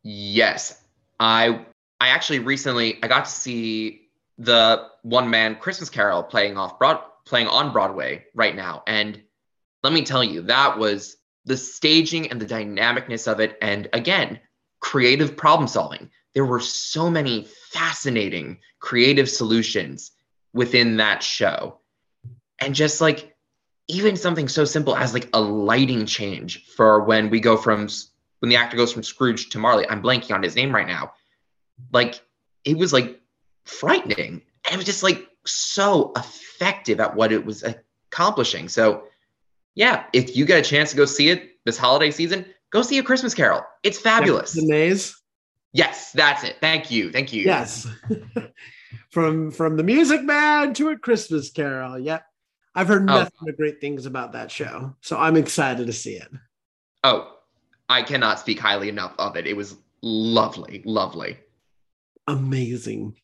Yes, 0.04 0.81
I 1.22 1.66
I 2.02 2.10
actually 2.10 2.40
recently 2.40 3.02
I 3.02 3.08
got 3.08 3.26
to 3.26 3.32
see 3.32 4.10
the 4.40 4.88
one 5.04 5.30
man 5.30 5.56
Christmas 5.56 5.90
Carol 5.90 6.24
playing 6.24 6.58
off 6.58 6.80
broad 6.80 7.00
playing 7.26 7.48
on 7.48 7.72
Broadway 7.72 8.26
right 8.34 8.56
now, 8.56 8.82
and 8.88 9.22
let 9.84 9.94
me 9.94 10.02
tell 10.02 10.24
you 10.24 10.42
that 10.42 10.80
was 10.80 11.18
the 11.46 11.56
staging 11.56 12.32
and 12.32 12.42
the 12.42 12.46
dynamicness 12.46 13.32
of 13.32 13.40
it, 13.40 13.58
and 13.62 13.88
again 13.94 14.40
creative 14.80 15.38
problem 15.38 15.68
solving. 15.68 16.10
There 16.34 16.46
were 16.46 16.60
so 16.60 17.10
many 17.12 17.48
fascinating 17.70 18.58
creative 18.80 19.30
solutions 19.30 20.12
within 20.54 20.98
that 20.98 21.22
show, 21.22 21.82
and 22.60 22.74
just 22.74 23.00
like 23.00 23.36
even 23.88 24.16
something 24.16 24.48
so 24.48 24.66
simple 24.66 24.96
as 24.96 25.14
like 25.14 25.30
a 25.34 25.42
lighting 25.42 26.08
change 26.08 26.66
for 26.66 27.04
when 27.04 27.30
we 27.30 27.40
go 27.40 27.58
from 27.58 27.90
when 28.42 28.50
the 28.50 28.56
actor 28.58 28.76
goes 28.76 28.92
from 28.92 29.04
Scrooge 29.04 29.50
to 29.50 29.60
Marley. 29.60 29.88
I'm 29.90 30.02
blanking 30.02 30.34
on 30.34 30.44
his 30.44 30.56
name 30.56 30.74
right 30.74 30.88
now. 30.88 31.14
Like 31.94 32.22
it 32.66 32.78
was 32.78 32.92
like 32.92 33.20
frightening. 33.66 34.42
And 34.66 34.74
it 34.74 34.78
was 34.78 34.86
just 34.86 35.04
like 35.04 35.28
so 35.46 36.12
effective 36.16 37.00
at 37.00 37.16
what 37.16 37.32
it 37.32 37.46
was 37.46 37.64
accomplishing. 37.64 38.68
So 38.68 39.04
yeah, 39.76 40.06
if 40.14 40.36
you 40.36 40.46
get 40.46 40.60
a 40.60 40.68
chance 40.68 40.92
to 40.92 40.98
go 40.98 41.06
see 41.06 41.30
it 41.30 41.52
this 41.66 41.78
holiday 41.78 42.12
season, 42.12 42.46
go 42.72 42.82
see 42.82 42.98
a 42.98 43.04
Christmas 43.04 43.34
Carol. 43.34 43.64
It's 43.84 44.00
fabulous. 44.00 44.54
The 44.54 44.68
Mays. 44.68 45.16
Yes, 45.74 46.12
that's 46.12 46.44
it. 46.44 46.58
Thank 46.60 46.92
you. 46.92 47.12
Thank 47.12 47.32
you. 47.32 47.44
Yes. 47.44 47.88
from 49.12 49.52
from 49.52 49.78
the 49.78 49.84
Music 49.84 50.22
Man 50.24 50.74
to 50.76 50.90
a 50.90 50.98
Christmas 50.98 51.50
Carol. 51.52 51.98
Yep. 52.00 52.24
I've 52.76 52.88
heard 52.88 53.04
Oh. 53.04 53.14
nothing 53.20 53.32
but 53.46 53.58
great 53.58 53.80
things 53.82 54.06
about 54.06 54.34
that 54.34 54.50
show. 54.52 54.96
So 55.02 55.18
I'm 55.18 55.38
excited 55.38 55.88
to 55.88 55.94
see 55.94 56.16
it. 56.16 56.30
Oh, 57.04 57.32
I 57.92 58.04
cannot 58.04 58.40
speak 58.40 58.60
highly 58.60 58.90
enough 58.90 59.14
of 59.20 59.36
it. 59.36 59.46
It 59.46 59.58
was 59.58 59.76
lovely, 60.02 60.82
lovely. 60.86 61.38
Amazing. 62.26 63.18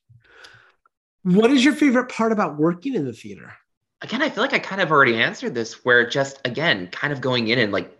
What 1.23 1.51
is 1.51 1.63
your 1.63 1.73
favorite 1.73 2.09
part 2.09 2.31
about 2.31 2.57
working 2.57 2.93
in 2.93 3.05
the 3.05 3.13
theater? 3.13 3.53
Again, 4.01 4.21
I 4.21 4.29
feel 4.29 4.43
like 4.43 4.53
I 4.53 4.59
kind 4.59 4.81
of 4.81 4.91
already 4.91 5.15
answered 5.15 5.55
this, 5.55 5.85
where 5.85 6.07
just 6.09 6.39
again, 6.45 6.87
kind 6.87 7.13
of 7.13 7.21
going 7.21 7.47
in 7.47 7.59
and 7.59 7.71
like 7.71 7.97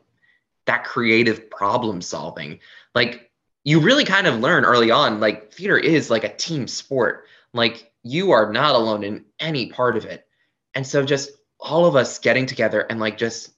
that 0.66 0.84
creative 0.84 1.50
problem 1.50 2.02
solving. 2.02 2.60
Like 2.94 3.32
you 3.64 3.80
really 3.80 4.04
kind 4.04 4.28
of 4.28 4.40
learn 4.40 4.66
early 4.66 4.92
on, 4.92 5.20
like 5.20 5.54
theater 5.54 5.78
is 5.78 6.10
like 6.10 6.26
a 6.26 6.36
team 6.36 6.68
sport. 6.68 7.26
Like 7.54 7.92
you 8.04 8.32
are 8.32 8.52
not 8.52 8.76
alone 8.76 9.04
in 9.04 9.26
any 9.40 9.68
part 9.68 9.98
of 9.98 10.06
it. 10.06 10.28
And 10.76 10.86
so 10.86 11.04
just 11.04 11.32
all 11.60 11.86
of 11.86 11.96
us 11.96 12.20
getting 12.20 12.46
together 12.46 12.82
and 12.82 13.00
like 13.00 13.18
just 13.18 13.52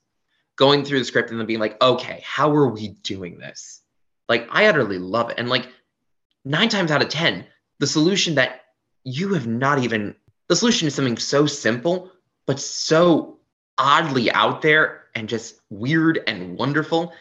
going 0.60 0.84
through 0.84 1.00
the 1.00 1.06
script 1.06 1.32
and 1.32 1.40
then 1.40 1.48
being 1.48 1.62
like, 1.62 1.82
okay, 1.82 2.22
how 2.26 2.54
are 2.54 2.68
we 2.68 2.90
doing 2.90 3.40
this? 3.40 3.82
Like 4.28 4.46
I 4.52 4.66
utterly 4.66 5.00
love 5.00 5.30
it. 5.30 5.40
And 5.40 5.48
like 5.48 5.70
nine 6.44 6.68
times 6.68 6.92
out 6.92 7.02
of 7.02 7.08
10, 7.08 7.46
the 7.80 7.88
solution 7.88 8.36
that 8.36 8.66
you 9.06 9.34
have 9.34 9.48
not 9.48 9.82
even, 9.82 10.14
the 10.50 10.58
solution 10.58 10.86
is 10.86 10.94
something 10.94 11.18
so 11.18 11.46
simple, 11.46 12.12
but 12.46 12.60
so 12.60 13.40
oddly 13.78 14.30
out 14.34 14.62
there 14.62 15.06
and 15.16 15.30
just 15.30 15.62
weird 15.70 16.20
and 16.28 16.58
wonderful. 16.58 17.14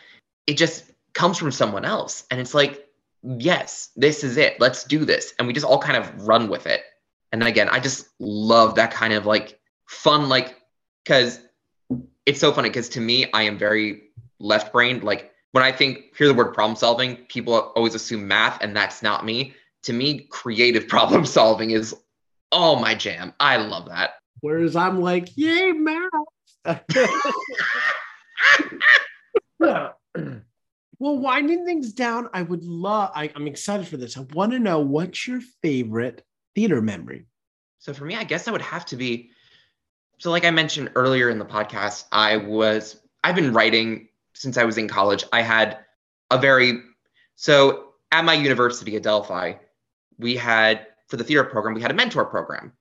It 0.49 0.55
just 0.55 0.91
comes 1.15 1.39
from 1.39 1.53
someone 1.53 1.85
else. 1.85 2.25
And 2.33 2.41
it's 2.41 2.55
like, 2.55 2.89
yes, 3.23 3.91
this 3.95 4.25
is 4.25 4.37
it. 4.37 4.61
Let's 4.61 4.83
do 4.83 5.05
this. 5.05 5.33
And 5.39 5.47
we 5.47 5.55
just 5.55 5.65
all 5.65 5.79
kind 5.79 5.97
of 5.97 6.27
run 6.27 6.49
with 6.49 6.67
it. 6.67 6.83
And 7.31 7.45
again, 7.45 7.69
I 7.69 7.79
just 7.79 8.09
love 8.19 8.75
that 8.75 8.91
kind 8.91 9.13
of 9.13 9.27
like 9.27 9.61
fun, 9.87 10.29
like, 10.29 10.57
because 11.05 11.39
it's 12.29 12.39
so 12.39 12.53
funny. 12.53 12.69
Because 12.69 12.91
to 12.91 13.01
me, 13.01 13.31
I 13.33 13.43
am 13.45 13.57
very 13.57 14.03
left 14.39 14.71
brained. 14.71 15.03
Like, 15.03 15.33
when 15.53 15.65
I 15.65 15.73
think, 15.73 16.15
hear 16.17 16.29
the 16.29 16.35
word 16.35 16.53
problem 16.53 16.77
solving, 16.77 17.17
people 17.29 17.55
always 17.55 17.95
assume 17.95 18.29
math, 18.29 18.63
and 18.63 18.77
that's 18.77 19.03
not 19.03 19.25
me. 19.25 19.55
To 19.85 19.95
me, 19.95 20.21
creative 20.31 20.87
problem 20.95 21.25
solving 21.25 21.71
is 21.71 21.97
all 22.53 22.77
my 22.77 22.95
jam. 22.95 23.33
I 23.41 23.57
love 23.57 23.87
that. 23.89 24.11
Whereas 24.41 24.77
I'm 24.77 25.01
like, 25.01 25.31
yay, 25.37 25.73
math. 25.73 26.11
well, 29.59 29.97
winding 30.99 31.65
things 31.65 31.95
down, 31.95 32.29
I 32.35 32.43
would 32.43 32.63
love, 32.63 33.11
I, 33.15 33.33
I'm 33.35 33.47
excited 33.47 33.89
for 33.89 33.97
this. 33.97 34.19
I 34.19 34.27
want 34.35 34.53
to 34.53 34.59
know 34.59 34.81
what's 34.81 35.27
your 35.27 35.41
favorite 35.63 36.23
theater 36.55 36.83
memory? 36.83 37.27
So 37.79 37.95
for 37.95 38.05
me, 38.05 38.17
I 38.17 38.25
guess 38.25 38.45
that 38.45 38.53
would 38.53 38.61
have 38.61 38.85
to 38.87 38.97
be 38.97 39.31
so 40.19 40.31
like 40.31 40.45
I 40.45 40.51
mentioned 40.51 40.91
earlier 40.95 41.31
in 41.31 41.39
the 41.39 41.45
podcast, 41.45 42.05
I 42.13 42.37
was 42.37 43.01
I've 43.25 43.35
been 43.35 43.53
writing 43.53 44.09
since 44.35 44.57
I 44.57 44.65
was 44.65 44.79
in 44.79 44.89
college. 44.89 45.25
I 45.33 45.43
had 45.43 45.79
a 46.31 46.39
very 46.39 46.83
so 47.37 47.91
at 48.11 48.25
my 48.25 48.35
university 48.35 48.97
at 48.97 49.03
Adelphi, 49.03 49.59
we 50.19 50.37
had 50.37 50.87
for 51.09 51.17
the 51.17 51.25
theater 51.25 51.45
program, 51.45 51.75
we 51.75 51.83
had 51.83 51.91
a 51.91 51.95
mentor 51.95 52.25
program. 52.25 52.73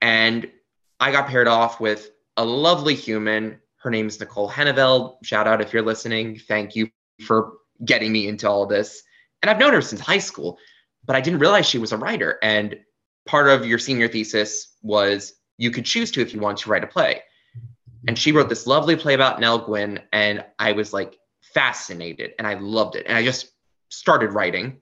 And 0.00 0.50
I 0.98 1.12
got 1.12 1.28
paired 1.28 1.48
off 1.48 1.80
with 1.80 2.10
a 2.36 2.44
lovely 2.44 2.94
human. 2.94 3.60
Her 3.76 3.90
name 3.90 4.06
is 4.06 4.18
Nicole 4.18 4.50
Henneveld. 4.50 5.24
Shout 5.24 5.46
out 5.46 5.60
if 5.60 5.72
you're 5.72 5.82
listening. 5.82 6.38
Thank 6.38 6.74
you 6.74 6.90
for 7.24 7.52
getting 7.84 8.12
me 8.12 8.28
into 8.28 8.48
all 8.48 8.66
this. 8.66 9.02
And 9.42 9.50
I've 9.50 9.58
known 9.58 9.72
her 9.72 9.82
since 9.82 10.00
high 10.00 10.18
school, 10.18 10.58
but 11.04 11.16
I 11.16 11.20
didn't 11.20 11.38
realize 11.38 11.66
she 11.66 11.78
was 11.78 11.92
a 11.92 11.96
writer. 11.96 12.38
And 12.42 12.78
part 13.26 13.48
of 13.48 13.66
your 13.66 13.78
senior 13.78 14.08
thesis 14.08 14.74
was 14.82 15.34
you 15.60 15.70
could 15.70 15.84
choose 15.84 16.10
to 16.10 16.22
if 16.22 16.32
you 16.32 16.40
want 16.40 16.56
to 16.56 16.70
write 16.70 16.82
a 16.82 16.86
play. 16.86 17.22
And 18.08 18.18
she 18.18 18.32
wrote 18.32 18.48
this 18.48 18.66
lovely 18.66 18.96
play 18.96 19.12
about 19.12 19.40
Nell 19.40 19.58
Gwynn, 19.58 20.00
and 20.10 20.42
I 20.58 20.72
was 20.72 20.94
like 20.94 21.18
fascinated 21.42 22.32
and 22.38 22.46
I 22.46 22.54
loved 22.54 22.96
it. 22.96 23.04
And 23.06 23.16
I 23.16 23.22
just 23.22 23.50
started 23.90 24.32
writing. 24.32 24.78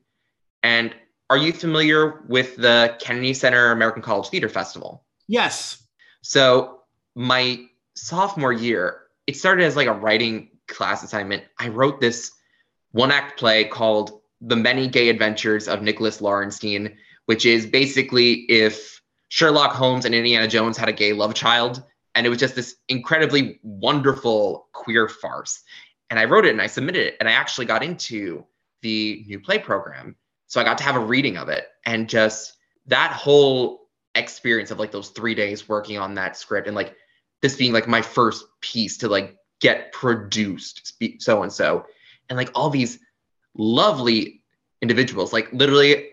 And 0.62 0.94
are 1.30 1.36
you 1.36 1.52
familiar 1.52 2.22
with 2.28 2.56
the 2.56 2.96
Kennedy 3.00 3.34
Center 3.34 3.72
American 3.72 4.02
College 4.02 4.28
Theater 4.28 4.48
Festival? 4.48 5.04
Yes. 5.26 5.82
So 6.22 6.82
my 7.16 7.66
sophomore 7.96 8.52
year, 8.52 9.00
it 9.26 9.36
started 9.36 9.64
as 9.64 9.74
like 9.74 9.88
a 9.88 9.92
writing 9.92 10.50
class 10.68 11.02
assignment. 11.02 11.42
I 11.58 11.68
wrote 11.68 12.00
this 12.00 12.30
one 12.92 13.10
act 13.10 13.36
play 13.36 13.64
called 13.64 14.20
The 14.40 14.56
Many 14.56 14.86
Gay 14.86 15.08
Adventures 15.08 15.66
of 15.66 15.82
Nicholas 15.82 16.20
Laurenstein, 16.20 16.94
which 17.26 17.44
is 17.44 17.66
basically 17.66 18.44
if 18.48 18.97
Sherlock 19.28 19.72
Holmes 19.72 20.04
and 20.04 20.14
Indiana 20.14 20.48
Jones 20.48 20.76
had 20.76 20.88
a 20.88 20.92
gay 20.92 21.12
love 21.12 21.34
child. 21.34 21.82
And 22.14 22.26
it 22.26 22.30
was 22.30 22.38
just 22.38 22.56
this 22.56 22.76
incredibly 22.88 23.60
wonderful 23.62 24.68
queer 24.72 25.08
farce. 25.08 25.62
And 26.10 26.18
I 26.18 26.24
wrote 26.24 26.46
it 26.46 26.50
and 26.52 26.62
I 26.62 26.66
submitted 26.66 27.06
it. 27.06 27.16
And 27.20 27.28
I 27.28 27.32
actually 27.32 27.66
got 27.66 27.84
into 27.84 28.44
the 28.82 29.24
new 29.28 29.38
play 29.38 29.58
program. 29.58 30.16
So 30.46 30.60
I 30.60 30.64
got 30.64 30.78
to 30.78 30.84
have 30.84 30.96
a 30.96 31.00
reading 31.00 31.36
of 31.36 31.48
it. 31.48 31.66
And 31.84 32.08
just 32.08 32.54
that 32.86 33.12
whole 33.12 33.88
experience 34.14 34.70
of 34.70 34.78
like 34.78 34.90
those 34.90 35.10
three 35.10 35.34
days 35.34 35.68
working 35.68 35.98
on 35.98 36.14
that 36.14 36.36
script 36.36 36.66
and 36.66 36.74
like 36.74 36.94
this 37.42 37.56
being 37.56 37.72
like 37.72 37.86
my 37.86 38.02
first 38.02 38.46
piece 38.60 38.96
to 38.98 39.08
like 39.08 39.36
get 39.60 39.92
produced, 39.92 40.94
so 41.18 41.42
and 41.42 41.52
so. 41.52 41.86
And 42.28 42.36
like 42.36 42.50
all 42.54 42.70
these 42.70 42.98
lovely 43.54 44.42
individuals, 44.82 45.32
like 45.32 45.52
literally 45.52 46.10